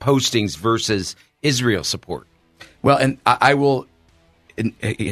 postings 0.00 0.56
versus 0.56 1.16
Israel 1.42 1.84
support. 1.84 2.26
Well, 2.82 2.98
and 2.98 3.18
I, 3.24 3.38
I 3.40 3.54
will 3.54 3.86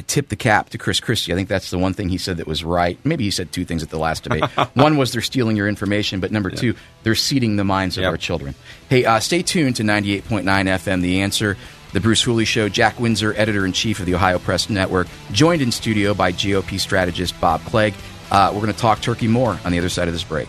tip 0.07 0.29
the 0.29 0.37
cap 0.37 0.71
to 0.71 0.79
Chris 0.79 1.01
Christie. 1.01 1.33
I 1.33 1.37
think 1.37 1.49
that's 1.49 1.71
the 1.71 1.79
one 1.79 1.93
thing 1.93 2.09
he 2.09 2.19
said 2.19 2.37
that 2.39 2.47
was 2.47 2.65
right. 2.65 2.99
Maybe 3.05 3.25
he 3.25 3.31
said 3.31 3.53
two 3.53 3.65
things 3.65 3.83
at 3.83 3.91
the 3.91 3.99
last 3.99 4.25
debate. 4.25 4.45
one 4.75 4.97
was 4.97 5.13
they're 5.13 5.23
stealing 5.23 5.57
your 5.57 5.69
information, 5.69 6.21
but 6.21 6.33
number 6.33 6.51
two, 6.51 6.75
they're 7.03 7.15
seeding 7.15 7.57
the 7.57 7.65
minds 7.65 7.97
of 7.97 8.03
Yep. 8.03 8.11
our 8.11 8.17
children. 8.17 8.55
Hey, 8.89 9.05
uh, 9.05 9.19
stay 9.21 9.43
tuned 9.43 9.77
to 9.77 9.83
98.9 9.83 10.43
FM, 10.45 11.03
The 11.03 11.21
Answer. 11.21 11.57
The 11.93 12.01
Bruce 12.01 12.21
Hooley 12.23 12.45
Show, 12.45 12.69
Jack 12.69 13.01
Windsor, 13.01 13.33
editor 13.39 13.65
in 13.65 13.73
chief 13.73 14.01
of 14.01 14.07
the 14.07 14.15
Ohio 14.17 14.39
Press 14.39 14.69
Network, 14.69 15.07
joined 15.33 15.63
in 15.63 15.73
studio 15.73 16.13
by 16.13 16.31
GOP 16.33 16.79
strategist 16.79 17.41
Bob 17.41 17.63
Clegg. 17.63 17.95
Uh, 18.31 18.51
we're 18.53 18.61
going 18.61 18.73
to 18.73 18.79
talk 18.79 19.01
turkey 19.01 19.29
more 19.29 19.59
on 19.65 19.73
the 19.73 19.79
other 19.79 19.89
side 19.89 20.07
of 20.09 20.13
this 20.13 20.25
break. 20.25 20.47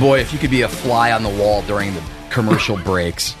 Boy, 0.00 0.20
if 0.20 0.32
you 0.32 0.38
could 0.38 0.50
be 0.50 0.62
a 0.62 0.68
fly 0.68 1.10
on 1.10 1.24
the 1.24 1.28
wall 1.28 1.62
during 1.62 1.92
the 1.92 2.02
commercial 2.30 2.76
breaks, 2.84 3.34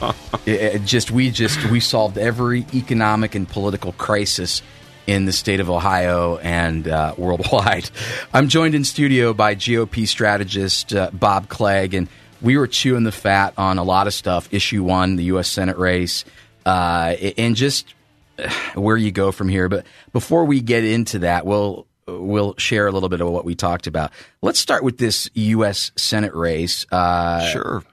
it, 0.44 0.60
it 0.60 0.84
just 0.84 1.12
we 1.12 1.30
just 1.30 1.64
we 1.70 1.78
solved 1.78 2.18
every 2.18 2.66
economic 2.74 3.36
and 3.36 3.48
political 3.48 3.92
crisis 3.92 4.60
in 5.06 5.24
the 5.24 5.32
state 5.32 5.60
of 5.60 5.70
Ohio 5.70 6.36
and 6.38 6.88
uh, 6.88 7.14
worldwide. 7.16 7.88
I'm 8.34 8.48
joined 8.48 8.74
in 8.74 8.84
studio 8.84 9.32
by 9.32 9.54
GOP 9.54 10.08
strategist 10.08 10.92
uh, 10.92 11.10
Bob 11.12 11.48
Clegg, 11.48 11.94
and 11.94 12.08
we 12.42 12.56
were 12.56 12.66
chewing 12.66 13.04
the 13.04 13.12
fat 13.12 13.54
on 13.56 13.78
a 13.78 13.84
lot 13.84 14.06
of 14.06 14.14
stuff. 14.14 14.52
Issue 14.52 14.82
one, 14.82 15.14
the 15.14 15.24
U.S. 15.24 15.48
Senate 15.48 15.78
race, 15.78 16.24
uh, 16.66 17.14
and 17.38 17.56
just 17.56 17.94
where 18.74 18.96
you 18.96 19.12
go 19.12 19.32
from 19.32 19.48
here. 19.48 19.68
But 19.68 19.86
before 20.12 20.44
we 20.44 20.60
get 20.60 20.84
into 20.84 21.20
that, 21.20 21.46
we'll 21.46 21.86
we'll 22.08 22.54
share 22.58 22.86
a 22.86 22.92
little 22.92 23.08
bit 23.08 23.20
of 23.20 23.28
what 23.28 23.44
we 23.44 23.54
talked 23.54 23.86
about. 23.86 24.12
Let's 24.42 24.58
start 24.58 24.82
with 24.82 24.98
this 24.98 25.28
U.S. 25.34 25.92
Senate 25.96 26.34
race. 26.34 26.86
Uh, 26.90 27.48
Sure. 27.50 27.84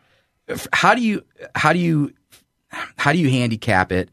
how 0.74 0.95
do 0.95 1.01
you 1.01 1.24
how 1.55 1.74
do 1.74 1.79
you 1.79 2.13
how 2.98 3.12
do 3.12 3.17
you 3.19 3.29
handicap 3.29 3.91
it? 3.91 4.10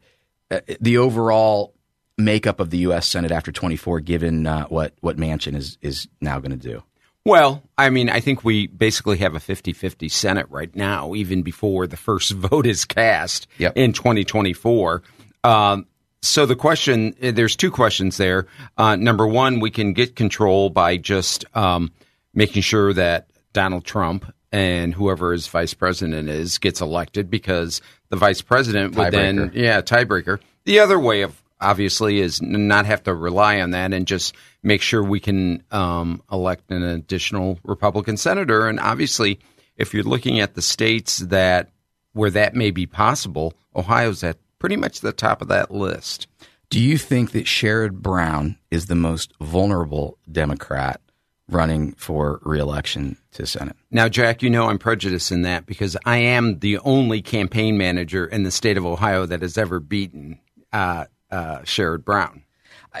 Uh, 0.51 0.59
the 0.81 0.97
overall 0.97 1.73
makeup 2.17 2.59
of 2.59 2.69
the 2.69 2.77
U.S. 2.79 3.07
Senate 3.07 3.31
after 3.31 3.51
24, 3.51 3.99
given 4.01 4.45
uh, 4.47 4.65
what 4.67 4.93
what 5.01 5.17
Manchin 5.17 5.55
is 5.55 5.77
is 5.81 6.07
now 6.21 6.39
going 6.39 6.51
to 6.51 6.57
do. 6.69 6.83
Well, 7.25 7.63
I 7.77 7.89
mean, 7.89 8.09
I 8.09 8.19
think 8.19 8.43
we 8.43 8.67
basically 8.67 9.17
have 9.19 9.33
a 9.33 9.39
50-50 9.39 10.11
Senate 10.11 10.45
right 10.49 10.75
now, 10.75 11.15
even 11.15 11.41
before 11.41 11.87
the 11.87 11.95
first 11.95 12.31
vote 12.33 12.67
is 12.67 12.83
cast 12.83 13.47
Yep. 13.59 13.73
in 13.77 13.93
2024. 13.93 15.01
Um, 15.45 15.85
so 16.23 16.45
the 16.45 16.55
question, 16.55 17.15
eh, 17.21 17.31
there's 17.31 17.55
two 17.55 17.69
questions 17.69 18.17
there. 18.17 18.47
Uh, 18.77 18.95
number 18.95 19.27
one, 19.27 19.59
we 19.59 19.69
can 19.69 19.93
get 19.93 20.15
control 20.15 20.69
by 20.69 20.97
just 20.97 21.45
um, 21.53 21.91
making 22.33 22.61
sure 22.61 22.93
that 22.93 23.27
Donald 23.51 23.83
Trump 23.83 24.33
and 24.51 24.93
whoever 24.93 25.33
his 25.33 25.47
vice 25.47 25.73
president 25.73 26.29
is 26.29 26.59
gets 26.59 26.79
elected 26.79 27.29
because 27.29 27.81
the 28.09 28.15
vice 28.15 28.41
president 28.41 28.95
would 28.95 29.11
then, 29.11 29.51
yeah, 29.53 29.81
tiebreaker. 29.81 30.39
The 30.65 30.79
other 30.79 30.97
way 30.97 31.23
of 31.23 31.41
obviously 31.59 32.19
is 32.19 32.41
not 32.41 32.85
have 32.85 33.03
to 33.03 33.13
rely 33.13 33.59
on 33.59 33.71
that 33.71 33.93
and 33.93 34.05
just 34.05 34.35
make 34.61 34.81
sure 34.81 35.03
we 35.03 35.19
can 35.19 35.63
um, 35.71 36.21
elect 36.31 36.71
an 36.71 36.83
additional 36.83 37.59
Republican 37.63 38.17
senator. 38.17 38.67
And 38.67 38.79
obviously, 38.79 39.39
if 39.75 39.93
you're 39.93 40.03
looking 40.03 40.39
at 40.39 40.53
the 40.53 40.61
states 40.61 41.17
that 41.19 41.71
where 42.13 42.29
that 42.29 42.55
may 42.55 42.71
be 42.71 42.85
possible, 42.85 43.53
Ohio's 43.75 44.23
at 44.23 44.37
pretty 44.63 44.77
much 44.77 45.01
the 45.01 45.11
top 45.11 45.41
of 45.41 45.49
that 45.49 45.71
list. 45.71 46.25
Do 46.69 46.79
you 46.79 46.97
think 46.97 47.31
that 47.31 47.43
Sherrod 47.43 47.95
Brown 47.95 48.57
is 48.71 48.85
the 48.85 48.95
most 48.95 49.33
vulnerable 49.41 50.17
Democrat 50.31 51.01
running 51.49 51.91
for 51.95 52.39
reelection 52.43 53.17
to 53.33 53.45
Senate? 53.45 53.75
Now, 53.91 54.07
Jack, 54.07 54.41
you 54.41 54.49
know 54.49 54.69
I'm 54.69 54.79
prejudiced 54.79 55.33
in 55.33 55.41
that 55.41 55.65
because 55.65 55.97
I 56.05 56.19
am 56.19 56.59
the 56.59 56.77
only 56.77 57.21
campaign 57.21 57.77
manager 57.77 58.25
in 58.25 58.43
the 58.43 58.51
state 58.51 58.77
of 58.77 58.85
Ohio 58.85 59.25
that 59.25 59.41
has 59.41 59.57
ever 59.57 59.81
beaten 59.81 60.39
uh, 60.71 61.07
uh, 61.29 61.57
Sherrod 61.63 62.05
Brown. 62.05 62.43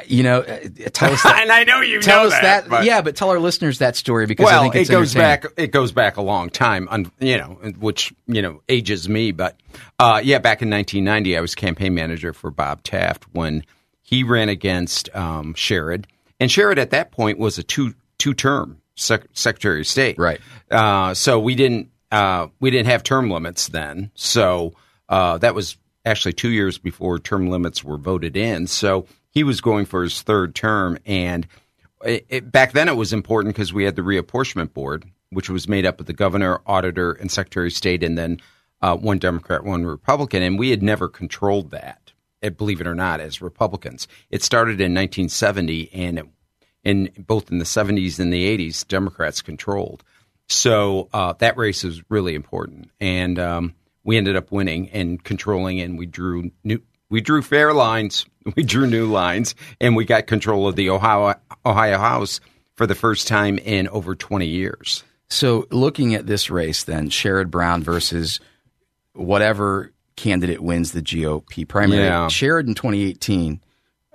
You 0.07 0.23
know, 0.23 0.39
uh, 0.39 0.59
tell 0.91 1.13
us 1.13 1.21
that. 1.23 1.39
and 1.41 1.51
I 1.51 1.63
know 1.65 1.81
you 1.81 2.01
tell 2.01 2.23
know 2.23 2.27
us 2.27 2.41
that. 2.41 2.67
but- 2.67 2.83
yeah, 2.83 3.01
but 3.01 3.15
tell 3.15 3.29
our 3.29 3.39
listeners 3.39 3.79
that 3.79 3.95
story 3.95 4.25
because 4.25 4.47
I 4.49 4.53
well, 4.53 4.71
think 4.71 4.87
it 4.87 4.91
goes 4.91 5.13
back. 5.13 5.45
It 5.55 5.67
goes 5.71 5.91
back 5.91 6.17
a 6.17 6.21
long 6.21 6.49
time, 6.49 6.87
un, 6.89 7.11
you 7.19 7.37
know, 7.37 7.59
which 7.79 8.13
you 8.27 8.41
know 8.41 8.61
ages 8.67 9.07
me. 9.07 9.31
But 9.31 9.59
uh, 9.99 10.21
yeah, 10.23 10.39
back 10.39 10.61
in 10.61 10.69
1990, 10.69 11.37
I 11.37 11.41
was 11.41 11.53
campaign 11.55 11.93
manager 11.93 12.33
for 12.33 12.49
Bob 12.49 12.83
Taft 12.83 13.25
when 13.33 13.63
he 14.01 14.23
ran 14.23 14.49
against 14.49 15.15
um, 15.15 15.53
Sherrod, 15.53 16.05
and 16.39 16.49
Sherrod 16.49 16.77
at 16.77 16.89
that 16.91 17.11
point 17.11 17.37
was 17.37 17.57
a 17.59 17.63
two 17.63 17.93
two 18.17 18.33
term 18.33 18.81
sec- 18.95 19.27
Secretary 19.33 19.81
of 19.81 19.87
State. 19.87 20.17
Right. 20.17 20.41
Uh, 20.71 21.13
so 21.13 21.39
we 21.39 21.55
didn't 21.55 21.89
uh, 22.11 22.47
we 22.59 22.71
didn't 22.71 22.87
have 22.87 23.03
term 23.03 23.29
limits 23.29 23.67
then. 23.67 24.11
So 24.15 24.73
uh, 25.09 25.37
that 25.39 25.55
was 25.55 25.77
actually 26.05 26.33
two 26.33 26.49
years 26.49 26.77
before 26.77 27.19
term 27.19 27.49
limits 27.49 27.83
were 27.83 27.97
voted 27.97 28.35
in. 28.35 28.67
So 28.67 29.07
he 29.33 29.43
was 29.43 29.61
going 29.61 29.85
for 29.85 30.03
his 30.03 30.21
third 30.21 30.53
term, 30.55 30.97
and 31.05 31.47
it, 32.05 32.25
it, 32.29 32.51
back 32.51 32.73
then 32.73 32.87
it 32.87 32.95
was 32.97 33.13
important 33.13 33.55
because 33.55 33.73
we 33.73 33.83
had 33.85 33.95
the 33.95 34.01
reapportionment 34.03 34.73
board, 34.73 35.05
which 35.31 35.49
was 35.49 35.67
made 35.67 35.85
up 35.85 35.99
of 35.99 36.05
the 36.05 36.13
governor, 36.13 36.61
auditor, 36.67 37.13
and 37.13 37.31
secretary 37.31 37.67
of 37.67 37.73
state, 37.73 38.03
and 38.03 38.17
then 38.17 38.39
uh, 38.81 38.95
one 38.95 39.17
Democrat, 39.17 39.63
one 39.63 39.85
Republican, 39.85 40.43
and 40.43 40.59
we 40.59 40.69
had 40.69 40.83
never 40.83 41.07
controlled 41.09 41.71
that. 41.71 42.11
eh, 42.43 42.49
Believe 42.49 42.81
it 42.81 42.87
or 42.87 42.93
not, 42.95 43.19
as 43.19 43.41
Republicans, 43.41 44.07
it 44.29 44.43
started 44.43 44.79
in 44.81 44.93
1970, 44.93 45.89
and 45.93 46.29
in 46.83 47.09
both 47.17 47.49
in 47.51 47.57
the 47.59 47.65
70s 47.65 48.19
and 48.19 48.31
the 48.31 48.57
80s, 48.57 48.87
Democrats 48.87 49.41
controlled. 49.41 50.03
So 50.49 51.09
uh, 51.13 51.33
that 51.39 51.57
race 51.57 51.83
is 51.85 52.03
really 52.09 52.35
important, 52.35 52.91
and 52.99 53.39
um, 53.39 53.73
we 54.03 54.17
ended 54.17 54.35
up 54.35 54.51
winning 54.51 54.89
and 54.89 55.23
controlling, 55.23 55.79
and 55.79 55.97
we 55.97 56.05
drew 56.05 56.51
new. 56.63 56.81
We 57.09 57.21
drew 57.21 57.41
fair 57.41 57.73
lines. 57.73 58.25
We 58.55 58.63
drew 58.63 58.87
new 58.87 59.05
lines, 59.07 59.55
and 59.79 59.95
we 59.95 60.05
got 60.05 60.27
control 60.27 60.67
of 60.67 60.75
the 60.75 60.89
Ohio 60.89 61.35
Ohio 61.65 61.97
House 61.97 62.39
for 62.75 62.85
the 62.85 62.95
first 62.95 63.27
time 63.27 63.57
in 63.57 63.87
over 63.87 64.15
20 64.15 64.45
years. 64.47 65.03
So, 65.29 65.65
looking 65.71 66.13
at 66.15 66.27
this 66.27 66.49
race, 66.49 66.83
then 66.83 67.09
Sherrod 67.09 67.49
Brown 67.49 67.83
versus 67.83 68.39
whatever 69.13 69.91
candidate 70.15 70.61
wins 70.61 70.91
the 70.91 71.01
GOP 71.01 71.67
primary. 71.67 72.03
Yeah. 72.03 72.27
Sherrod 72.27 72.67
in 72.67 72.75
2018, 72.75 73.61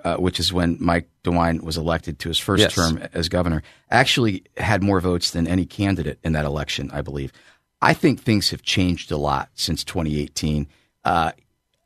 uh, 0.04 0.16
which 0.16 0.38
is 0.38 0.52
when 0.52 0.76
Mike 0.80 1.08
DeWine 1.24 1.62
was 1.62 1.76
elected 1.76 2.18
to 2.20 2.28
his 2.28 2.38
first 2.38 2.60
Yes. 2.60 2.74
term 2.74 2.98
as 3.12 3.28
governor, 3.28 3.62
actually 3.90 4.44
had 4.56 4.82
more 4.82 5.00
votes 5.00 5.30
than 5.30 5.46
any 5.46 5.66
candidate 5.66 6.18
in 6.22 6.32
that 6.34 6.44
election, 6.44 6.90
I 6.92 7.02
believe. 7.02 7.32
I 7.80 7.94
think 7.94 8.20
things 8.20 8.50
have 8.50 8.62
changed 8.62 9.10
a 9.12 9.16
lot 9.16 9.50
since 9.54 9.84
2018. 9.84 10.66
Uh, 11.04 11.32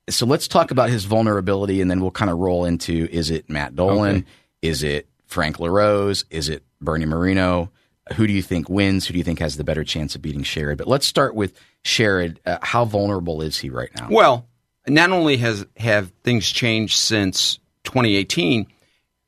so 0.08 0.26
let's 0.26 0.48
talk 0.48 0.70
about 0.70 0.90
his 0.90 1.04
vulnerability, 1.04 1.80
and 1.80 1.90
then 1.90 2.00
we'll 2.00 2.10
kind 2.10 2.30
of 2.30 2.38
roll 2.38 2.64
into: 2.64 3.08
is 3.10 3.30
it 3.30 3.48
Matt 3.48 3.76
Dolan? 3.76 4.16
Okay. 4.16 4.26
Is 4.62 4.82
it 4.82 5.08
Frank 5.26 5.58
LaRose? 5.58 6.24
Is 6.30 6.48
it 6.48 6.62
Bernie 6.80 7.06
Moreno? 7.06 7.70
Who 8.14 8.26
do 8.26 8.32
you 8.32 8.42
think 8.42 8.68
wins? 8.68 9.06
Who 9.06 9.12
do 9.12 9.18
you 9.18 9.24
think 9.24 9.38
has 9.38 9.56
the 9.56 9.64
better 9.64 9.84
chance 9.84 10.14
of 10.14 10.22
beating 10.22 10.42
Sherrod? 10.42 10.76
But 10.76 10.88
let's 10.88 11.06
start 11.06 11.34
with 11.34 11.58
Sherrod. 11.84 12.38
Uh, 12.44 12.58
how 12.62 12.84
vulnerable 12.84 13.42
is 13.42 13.58
he 13.58 13.70
right 13.70 13.90
now? 13.96 14.08
Well, 14.10 14.46
not 14.88 15.10
only 15.10 15.36
has 15.38 15.64
have 15.76 16.10
things 16.24 16.50
changed 16.50 16.98
since 16.98 17.58
2018, 17.84 18.66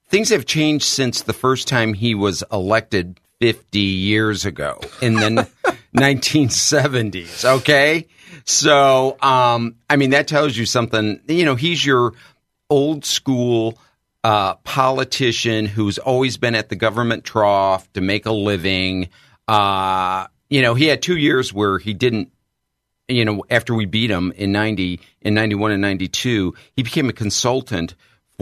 things 0.08 0.28
have 0.30 0.44
changed 0.44 0.84
since 0.84 1.22
the 1.22 1.32
first 1.32 1.68
time 1.68 1.94
he 1.94 2.14
was 2.14 2.42
elected 2.52 3.20
50 3.40 3.78
years 3.78 4.44
ago 4.44 4.80
in 5.00 5.14
the 5.14 5.48
1970s. 5.96 7.44
Okay. 7.58 8.06
So, 8.44 9.16
um, 9.20 9.76
I 9.88 9.96
mean, 9.96 10.10
that 10.10 10.28
tells 10.28 10.56
you 10.56 10.66
something. 10.66 11.20
You 11.28 11.44
know, 11.44 11.54
he's 11.54 11.84
your 11.84 12.14
old 12.70 13.04
school 13.04 13.78
uh, 14.22 14.54
politician 14.56 15.66
who's 15.66 15.98
always 15.98 16.36
been 16.36 16.54
at 16.54 16.68
the 16.68 16.76
government 16.76 17.24
trough 17.24 17.92
to 17.92 18.00
make 18.00 18.26
a 18.26 18.32
living. 18.32 19.10
Uh, 19.46 20.26
you 20.48 20.62
know, 20.62 20.74
he 20.74 20.86
had 20.86 21.02
two 21.02 21.16
years 21.16 21.52
where 21.52 21.78
he 21.78 21.94
didn't. 21.94 22.30
You 23.06 23.26
know, 23.26 23.44
after 23.50 23.74
we 23.74 23.84
beat 23.84 24.10
him 24.10 24.32
in 24.32 24.50
ninety, 24.50 24.98
in 25.20 25.34
ninety 25.34 25.54
one 25.54 25.72
and 25.72 25.82
ninety 25.82 26.08
two, 26.08 26.54
he 26.74 26.82
became 26.82 27.10
a 27.10 27.12
consultant 27.12 27.94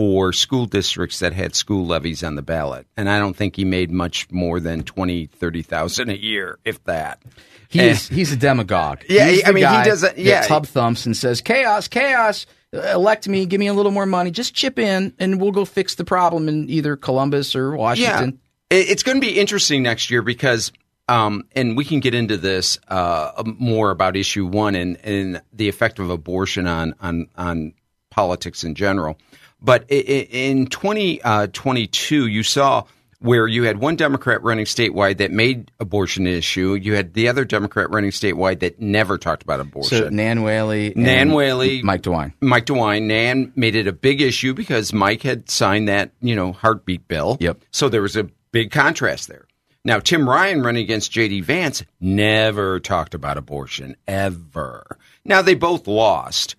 for 0.03 0.33
school 0.33 0.67
districts 0.67 1.21
that 1.21 1.33
had 1.33 1.55
school 1.55 1.87
levies 1.87 2.25
on 2.25 2.35
the 2.35 2.43
ballot. 2.43 2.89
And 2.97 3.09
I 3.09 3.21
don't 3.21 3.37
think 3.37 3.55
he 3.55 3.65
made 3.65 3.93
much 3.93 4.29
more 4.33 4.59
than 4.59 4.83
20, 4.83 5.27
30,000 5.27 6.11
a 6.11 6.15
year, 6.15 6.59
if 6.65 6.83
that. 6.87 7.23
He's 7.69 8.09
he's 8.09 8.33
a 8.33 8.37
demagogue. 8.37 9.03
Yeah, 9.09 9.29
He's 9.29 9.45
I 9.47 9.53
mean, 9.53 9.65
he 9.65 9.85
doesn't- 9.85 10.19
yeah. 10.19 10.43
tub 10.43 10.67
thumps 10.67 11.07
and 11.07 11.17
says 11.17 11.41
chaos, 11.41 11.87
chaos. 11.87 12.47
Elect 12.73 13.29
me, 13.29 13.47
give 13.47 13.61
me 13.61 13.69
a 13.69 13.75
little 13.75 13.93
more 13.93 14.05
money, 14.05 14.33
just 14.33 14.55
chip 14.55 14.77
in, 14.77 15.15
and 15.21 15.41
we'll 15.41 15.53
go 15.53 15.65
fix 15.65 15.95
the 15.95 16.05
problem 16.05 16.49
in 16.49 16.69
either 16.69 16.97
Columbus 16.97 17.55
or 17.55 17.77
Washington. 17.77 18.41
Yeah. 18.73 18.79
It's 18.79 19.05
going 19.05 19.21
to 19.21 19.25
be 19.25 19.39
interesting 19.39 19.85
next 19.85 20.11
year 20.11 20.23
because, 20.23 20.73
um, 21.07 21.45
and 21.55 21.77
we 21.77 21.85
can 21.85 22.01
get 22.01 22.13
into 22.13 22.37
this 22.37 22.77
uh, 22.89 23.41
more 23.57 23.93
about 23.93 24.17
issue 24.17 24.47
one 24.47 24.75
and, 24.75 24.97
and 25.05 25.43
the 25.53 25.69
effect 25.69 26.01
of 26.01 26.11
abortion 26.11 26.67
on, 26.67 26.97
on, 27.01 27.29
on 27.37 27.75
politics 28.11 28.65
in 28.65 28.75
general. 28.75 29.17
But 29.63 29.89
in 29.91 30.67
2022, 30.67 32.23
uh, 32.23 32.27
you 32.27 32.43
saw 32.43 32.85
where 33.23 33.47
you 33.47 33.63
had 33.63 33.79
one 33.79 33.95
Democrat 33.95 34.43
running 34.43 34.65
statewide 34.65 35.19
that 35.19 35.31
made 35.31 35.71
abortion 35.79 36.27
an 36.27 36.33
issue. 36.35 36.75
You 36.75 36.95
had 36.95 37.15
the 37.15 37.29
other 37.29 37.45
Democrat 37.45 37.89
running 37.91 38.11
statewide 38.11 38.61
that 38.61 38.81
never 38.81 39.17
talked 39.17 39.45
about 39.45 39.61
abortion. 39.61 39.99
So 39.99 40.09
Nan 40.09 40.43
Whaley, 40.43 40.93
Nan 40.97 41.33
Whaley, 41.33 41.83
Mike 41.83 42.03
DeWine. 42.03 42.33
Mike 42.41 42.67
DeWine, 42.67 43.03
Nan 43.03 43.53
made 43.55 43.77
it 43.77 43.87
a 43.87 43.93
big 43.93 44.21
issue 44.21 44.53
because 44.55 44.93
Mike 44.93 45.23
had 45.23 45.49
signed 45.49 45.89
that, 45.89 46.11
you 46.21 46.35
know, 46.35 46.53
heartbeat 46.53 47.07
bill. 47.07 47.37
Yep. 47.41 47.63
So 47.71 47.89
there 47.89 48.03
was 48.03 48.17
a 48.17 48.25
big 48.51 48.73
contrast 48.73 49.29
there. 49.29 49.47
Now, 49.85 49.99
Tim 49.99 50.29
Ryan 50.29 50.63
running 50.63 50.85
against 50.85 51.11
J.D. 51.11 51.41
Vance 51.41 51.83
never 52.01 52.79
talked 52.79 53.15
about 53.15 53.37
abortion, 53.37 53.97
ever. 54.07 54.97
Now, 55.25 55.43
they 55.43 55.55
both 55.55 55.89
lost. 55.89 56.55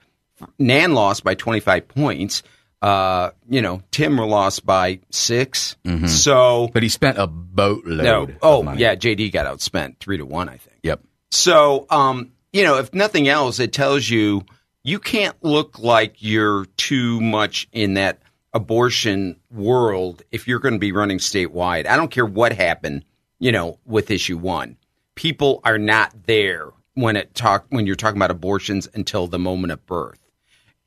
Nan 0.59 0.93
lost 0.93 1.23
by 1.23 1.35
25 1.35 1.87
points. 1.87 2.43
Uh, 2.83 3.31
you 3.49 3.61
know, 3.61 3.81
Tim 3.91 4.17
were 4.17 4.25
lost 4.25 4.65
by 4.65 4.99
6 5.09 5.77
So, 6.07 6.69
But 6.73 6.83
he 6.83 6.89
spent 6.89 7.17
a 7.17 7.27
boatload. 7.27 8.03
no. 8.03 8.27
Oh, 8.41 8.73
yeah, 8.73 8.95
J.D. 8.95 9.29
got 9.29 9.45
outspent 9.45 9.99
3 9.99 10.17
to 10.17 10.25
1, 10.25 10.49
I 10.49 10.57
think. 10.57 10.79
Yep. 10.83 11.01
So, 11.31 11.85
um, 11.89 12.33
you 12.51 12.63
know, 12.63 12.77
if 12.79 12.93
nothing 12.93 13.29
else, 13.29 13.59
it 13.59 13.71
tells 13.71 14.09
you 14.09 14.43
you 14.83 14.99
can't 14.99 15.35
look 15.41 15.79
like 15.79 16.15
you're 16.19 16.65
too 16.75 17.21
much 17.21 17.69
in 17.71 17.93
that 17.93 18.19
abortion 18.53 19.37
world 19.49 20.21
if 20.31 20.47
you're 20.47 20.59
going 20.59 20.75
to 20.75 20.79
be 20.79 20.91
running 20.91 21.17
statewide. 21.19 21.87
I 21.87 21.95
don't 21.95 22.11
care 22.11 22.25
what 22.25 22.51
happened, 22.53 23.05
you 23.39 23.51
know, 23.51 23.79
with 23.85 24.11
issue 24.11 24.37
one. 24.37 24.77
People 25.15 25.61
are 25.63 25.77
not 25.77 26.13
there 26.27 26.69
when 26.95 27.15
it 27.15 27.33
talk 27.33 27.65
when 27.69 27.87
you're 27.87 27.95
talking 27.95 28.17
about 28.17 28.29
abortions 28.29 28.87
until 28.93 29.27
the 29.27 29.39
moment 29.39 29.71
of 29.71 29.85
birth. 29.85 30.19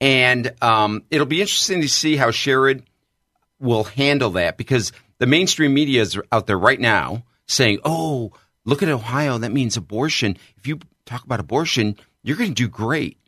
And 0.01 0.53
um, 0.63 1.05
it'll 1.11 1.27
be 1.27 1.41
interesting 1.41 1.81
to 1.81 1.89
see 1.89 2.17
how 2.17 2.31
Sherrod 2.31 2.83
will 3.59 3.85
handle 3.85 4.31
that 4.31 4.57
because 4.57 4.93
the 5.19 5.27
mainstream 5.27 5.73
media 5.73 6.03
is 6.03 6.19
out 6.31 6.47
there 6.47 6.59
right 6.59 6.81
now 6.81 7.25
saying, 7.47 7.79
"Oh, 7.85 8.33
look 8.65 8.83
at 8.83 8.89
Ohio. 8.89 9.39
That 9.39 9.53
means 9.53 9.77
abortion. 9.77 10.37
If 10.59 10.67
you 10.67 10.81
talk 11.07 11.25
about 11.25 11.41
abortion, 11.41 11.97
you're 12.23 12.37
going 12.37 12.55
to 12.55 12.63
do 12.63 12.69
great." 12.69 13.19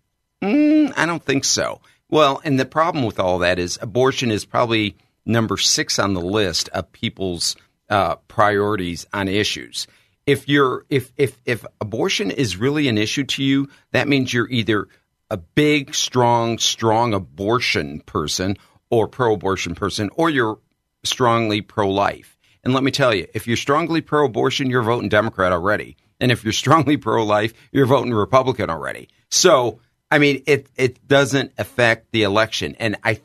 Mm, 0.42 0.92
I 0.96 1.06
don't 1.06 1.24
think 1.24 1.44
so. 1.44 1.80
Well, 2.10 2.40
and 2.44 2.58
the 2.58 2.66
problem 2.66 3.04
with 3.04 3.18
all 3.18 3.38
that 3.40 3.58
is 3.58 3.78
abortion 3.80 4.30
is 4.30 4.44
probably 4.44 4.96
number 5.26 5.56
six 5.56 5.98
on 5.98 6.14
the 6.14 6.20
list 6.20 6.68
of 6.70 6.90
people's 6.92 7.56
uh, 7.88 8.16
priorities 8.28 9.06
on 9.12 9.28
issues. 9.28 9.86
If 10.26 10.48
you're 10.48 10.84
if 10.90 11.12
if 11.16 11.38
if 11.44 11.64
abortion 11.80 12.30
is 12.30 12.56
really 12.56 12.88
an 12.88 12.98
issue 12.98 13.24
to 13.24 13.42
you, 13.42 13.68
that 13.92 14.08
means 14.08 14.32
you're 14.32 14.50
either 14.50 14.88
a 15.30 15.36
big, 15.36 15.94
strong, 15.94 16.58
strong 16.58 17.14
abortion 17.14 18.00
person 18.00 18.56
or 18.90 19.06
pro-abortion 19.06 19.74
person, 19.74 20.10
or 20.14 20.30
you're 20.30 20.58
strongly 21.04 21.60
pro-life. 21.60 22.38
And 22.64 22.74
let 22.74 22.82
me 22.82 22.90
tell 22.90 23.14
you, 23.14 23.26
if 23.34 23.46
you're 23.46 23.56
strongly 23.56 24.00
pro-abortion, 24.00 24.70
you're 24.70 24.82
voting 24.82 25.08
Democrat 25.08 25.52
already. 25.52 25.96
And 26.20 26.32
if 26.32 26.44
you're 26.44 26.52
strongly 26.52 26.96
pro-life, 26.96 27.52
you're 27.72 27.86
voting 27.86 28.12
Republican 28.12 28.70
already. 28.70 29.08
So, 29.30 29.80
I 30.10 30.18
mean, 30.18 30.42
it 30.46 30.68
it 30.76 31.06
doesn't 31.06 31.52
affect 31.58 32.10
the 32.12 32.22
election. 32.22 32.74
And 32.78 32.96
I 33.04 33.20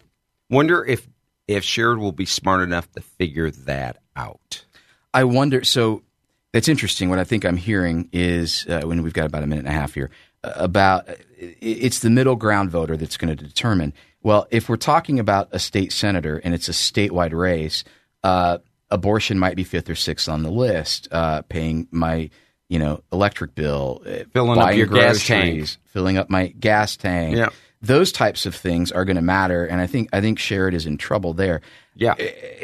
wonder 0.50 0.86
if 0.86 1.08
if 1.48 1.64
Sherrod 1.64 2.00
will 2.00 2.12
be 2.12 2.26
smart 2.26 2.62
enough 2.62 2.92
to 2.92 3.02
figure 3.02 3.52
that 3.52 3.98
out. 4.16 4.66
I 5.14 5.24
wonder. 5.24 5.64
So 5.64 6.04
that's 6.52 6.68
interesting. 6.68 7.10
What 7.10 7.20
I 7.20 7.24
think 7.24 7.46
I'm 7.46 7.58
hearing 7.58 8.10
is 8.12 8.66
uh, 8.68 8.82
when 8.82 9.02
we've 9.02 9.14
got 9.14 9.26
about 9.26 9.44
a 9.44 9.48
minute 9.48 9.66
and 9.66 9.74
a 9.74 9.80
half 9.80 9.94
here 9.94 10.12
about 10.44 11.08
it's 11.38 12.00
the 12.00 12.10
middle 12.10 12.36
ground 12.36 12.70
voter 12.72 12.98
that's 12.98 13.18
going 13.18 13.36
to 13.36 13.44
determine. 13.44 13.94
Well, 14.22 14.48
if 14.52 14.70
we're 14.70 14.78
talking 14.78 15.20
about 15.20 15.50
a 15.52 15.60
state 15.60 15.92
senator 15.92 16.38
and 16.38 16.54
it's 16.54 16.70
a 16.70 16.74
statewide 16.74 17.34
race, 17.34 17.84
uh, 18.24 18.60
abortion 18.90 19.38
might 19.40 19.56
be 19.56 19.64
fifth 19.64 19.90
or 19.90 19.96
sixth 19.96 20.30
on 20.30 20.44
the 20.44 20.52
list. 20.52 21.08
Uh, 21.12 21.42
paying 21.44 21.88
my 21.92 22.30
you 22.70 22.80
know 22.80 23.04
electric 23.12 23.56
bill, 23.56 24.02
uh, 24.06 24.24
Filling 24.32 24.60
up 24.60 24.76
your 24.76 24.88
gas 24.88 25.26
tank. 25.26 25.68
filling 25.86 26.18
up 26.18 26.30
my 26.30 26.48
gas 26.48 26.96
tank. 26.98 27.36
Yeah. 27.36 27.50
Those 27.82 28.14
types 28.14 28.46
of 28.46 28.56
things 28.56 28.94
are 28.94 29.04
going 29.04 29.18
to 29.18 29.22
matter, 29.22 29.66
and 29.66 29.82
I 29.82 29.88
think 29.88 30.08
I 30.14 30.22
think 30.22 30.40
Sherrod 30.40 30.74
is 30.74 30.86
in 30.86 30.98
trouble 30.98 31.34
there. 31.34 31.60
Yeah, 31.96 32.16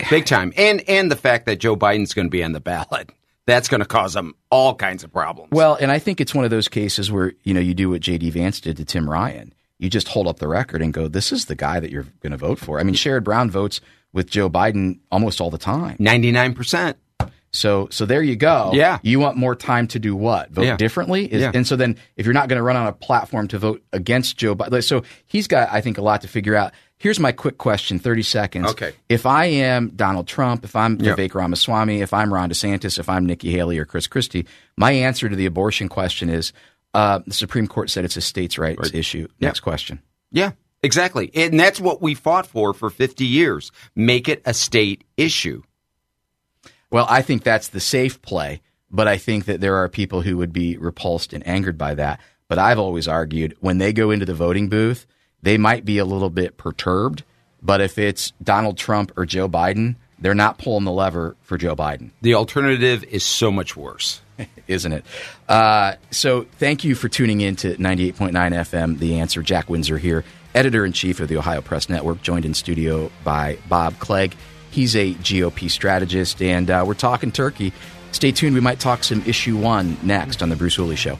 big 0.09 0.25
time. 0.25 0.53
And 0.55 0.81
and 0.87 1.11
the 1.11 1.17
fact 1.17 1.45
that 1.47 1.59
Joe 1.59 1.75
Biden's 1.75 2.13
going 2.13 2.27
to 2.27 2.31
be 2.31 2.41
on 2.41 2.53
the 2.53 2.61
ballot, 2.61 3.09
that's 3.49 3.67
going 3.67 3.79
to 3.79 3.85
cause 3.85 4.13
them 4.13 4.33
all 4.49 4.75
kinds 4.75 5.03
of 5.03 5.11
problems. 5.11 5.49
Well, 5.51 5.75
and 5.75 5.91
I 5.91 5.99
think 5.99 6.21
it's 6.21 6.33
one 6.35 6.45
of 6.45 6.51
those 6.51 6.67
cases 6.67 7.11
where 7.11 7.33
you 7.43 7.53
know 7.53 7.59
you 7.59 7.73
do 7.73 7.89
what 7.89 8.01
J.D. 8.01 8.29
Vance 8.31 8.59
did 8.61 8.77
to 8.77 8.85
Tim 8.85 9.09
Ryan. 9.09 9.53
You 9.79 9.89
just 9.89 10.09
hold 10.09 10.27
up 10.27 10.39
the 10.39 10.47
record 10.47 10.81
and 10.81 10.93
go, 10.93 11.07
"This 11.07 11.31
is 11.31 11.45
the 11.45 11.55
guy 11.55 11.79
that 11.79 11.89
you're 11.91 12.05
going 12.21 12.31
to 12.31 12.37
vote 12.37 12.59
for." 12.59 12.79
I 12.79 12.83
mean, 12.83 12.95
Sherrod 12.95 13.23
Brown 13.23 13.49
votes 13.49 13.81
with 14.13 14.29
Joe 14.29 14.49
Biden 14.49 14.99
almost 15.11 15.39
all 15.41 15.49
the 15.49 15.57
time. 15.57 15.95
ninety 15.99 16.31
nine 16.31 16.53
percent. 16.53 16.97
So, 17.51 17.87
so 17.89 18.05
there 18.05 18.21
you 18.21 18.35
go. 18.35 18.69
Yeah. 18.75 18.99
You 19.01 19.19
want 19.19 19.35
more 19.35 19.55
time 19.55 19.87
to 19.87 19.97
do 19.99 20.15
what? 20.15 20.51
Vote 20.51 20.61
Yeah. 20.65 20.77
differently? 20.77 21.25
Is, 21.25 21.41
Yeah. 21.41 21.51
And 21.51 21.65
so 21.65 21.75
then, 21.75 21.95
if 22.15 22.27
you're 22.27 22.33
not 22.33 22.47
going 22.47 22.57
to 22.57 22.63
run 22.63 22.75
on 22.75 22.85
a 22.85 22.91
platform 22.93 23.47
to 23.47 23.57
vote 23.57 23.83
against 23.91 24.37
Joe 24.37 24.55
Biden, 24.55 24.83
so 24.83 25.01
he's 25.25 25.47
got, 25.47 25.67
I 25.71 25.81
think, 25.81 25.97
a 25.97 26.03
lot 26.03 26.21
to 26.21 26.27
figure 26.27 26.55
out. 26.55 26.73
Here's 26.99 27.19
my 27.19 27.31
quick 27.31 27.57
question, 27.57 27.97
30 27.97 28.21
seconds. 28.23 28.67
Okay. 28.71 28.91
If 29.07 29.25
I 29.25 29.45
am 29.45 29.89
Donald 29.95 30.27
Trump, 30.27 30.65
if 30.65 30.75
I'm 30.75 30.99
Yeah. 30.99 31.15
Vivek 31.15 31.33
Ramaswamy, 31.33 32.01
if 32.01 32.13
I'm 32.13 32.33
Ron 32.33 32.49
DeSantis, 32.49 32.99
if 32.99 33.07
I'm 33.07 33.25
Nikki 33.25 33.51
Haley 33.51 33.79
or 33.79 33.85
Chris 33.85 34.05
Christie, 34.05 34.45
my 34.75 34.91
answer 34.91 35.29
to 35.29 35.35
the 35.35 35.45
abortion 35.45 35.87
question 35.87 36.29
is 36.29 36.51
uh, 36.93 37.19
the 37.25 37.33
Supreme 37.33 37.67
Court 37.67 37.89
said 37.89 38.03
it's 38.03 38.17
a 38.17 38.21
states' 38.21 38.57
rights 38.57 38.91
issue. 38.93 39.27
Next 39.39 39.61
question. 39.61 40.01
Yeah, 40.31 40.51
exactly. 40.83 41.31
And 41.33 41.57
that's 41.57 41.79
what 41.79 42.01
we 42.01 42.15
fought 42.15 42.45
for 42.47 42.73
for 42.73 42.89
fifty 42.89 43.25
years. 43.25 43.71
Make 43.95 44.27
it 44.27 44.41
a 44.45 44.53
state 44.53 45.05
issue. 45.15 45.61
Well, 46.91 47.05
I 47.09 47.21
think 47.21 47.43
that's 47.43 47.69
the 47.69 47.79
safe 47.79 48.21
play, 48.21 48.61
but 48.91 49.07
I 49.07 49.17
think 49.17 49.45
that 49.45 49.61
there 49.61 49.75
are 49.77 49.87
people 49.87 50.21
who 50.21 50.35
would 50.37 50.51
be 50.51 50.75
repulsed 50.77 51.31
and 51.31 51.47
angered 51.47 51.77
by 51.77 51.93
that. 51.95 52.19
But 52.49 52.57
I've 52.59 52.79
always 52.79 53.07
argued 53.07 53.55
when 53.59 53.77
they 53.77 53.93
go 53.93 54.09
into 54.11 54.25
the 54.25 54.33
voting 54.33 54.67
booth, 54.67 55.05
they 55.41 55.57
might 55.57 55.85
be 55.85 55.97
a 55.97 56.05
little 56.05 56.29
bit 56.29 56.57
perturbed. 56.57 57.23
But 57.61 57.81
if 57.81 57.97
it's 57.97 58.31
Donald 58.41 58.77
Trump 58.77 59.11
or 59.17 59.25
Joe 59.25 59.49
Biden, 59.49 59.95
they're 60.17 60.33
not 60.33 60.57
pulling 60.57 60.85
the 60.85 60.91
lever 60.91 61.35
for 61.41 61.57
Joe 61.57 61.75
Biden, 61.75 62.11
The 62.21 62.35
alternative 62.35 63.03
is 63.05 63.23
so 63.23 63.51
much 63.51 63.75
worse. 63.75 64.21
isn't 64.67 64.93
it? 64.93 65.05
Uh, 65.47 65.95
so 66.11 66.45
thank 66.57 66.83
you 66.83 66.95
for 66.95 67.09
tuning 67.09 67.41
in 67.41 67.55
to 67.57 67.75
98.9 67.75 68.31
FM, 68.31 68.99
The 68.99 69.19
Answer. 69.19 69.41
Jack 69.41 69.69
Windsor 69.69 69.97
here, 69.97 70.23
editor 70.55 70.85
in 70.85 70.93
chief 70.93 71.19
of 71.19 71.27
the 71.27 71.37
Ohio 71.37 71.61
Press 71.61 71.89
Network, 71.89 72.21
joined 72.21 72.45
in 72.45 72.53
studio 72.53 73.11
by 73.23 73.57
Bob 73.67 73.99
Clegg. 73.99 74.35
He's 74.71 74.95
a 74.95 75.13
GOP 75.15 75.69
strategist, 75.69 76.41
and 76.41 76.69
uh, 76.69 76.83
we're 76.85 76.93
talking 76.93 77.31
turkey. 77.31 77.73
Stay 78.11 78.31
tuned. 78.31 78.55
We 78.55 78.61
might 78.61 78.79
talk 78.79 79.03
some 79.03 79.23
issue 79.25 79.57
one 79.57 79.97
next 80.03 80.41
on 80.41 80.49
The 80.49 80.55
Bruce 80.55 80.75
Hooley 80.75 80.95
Show. 80.95 81.19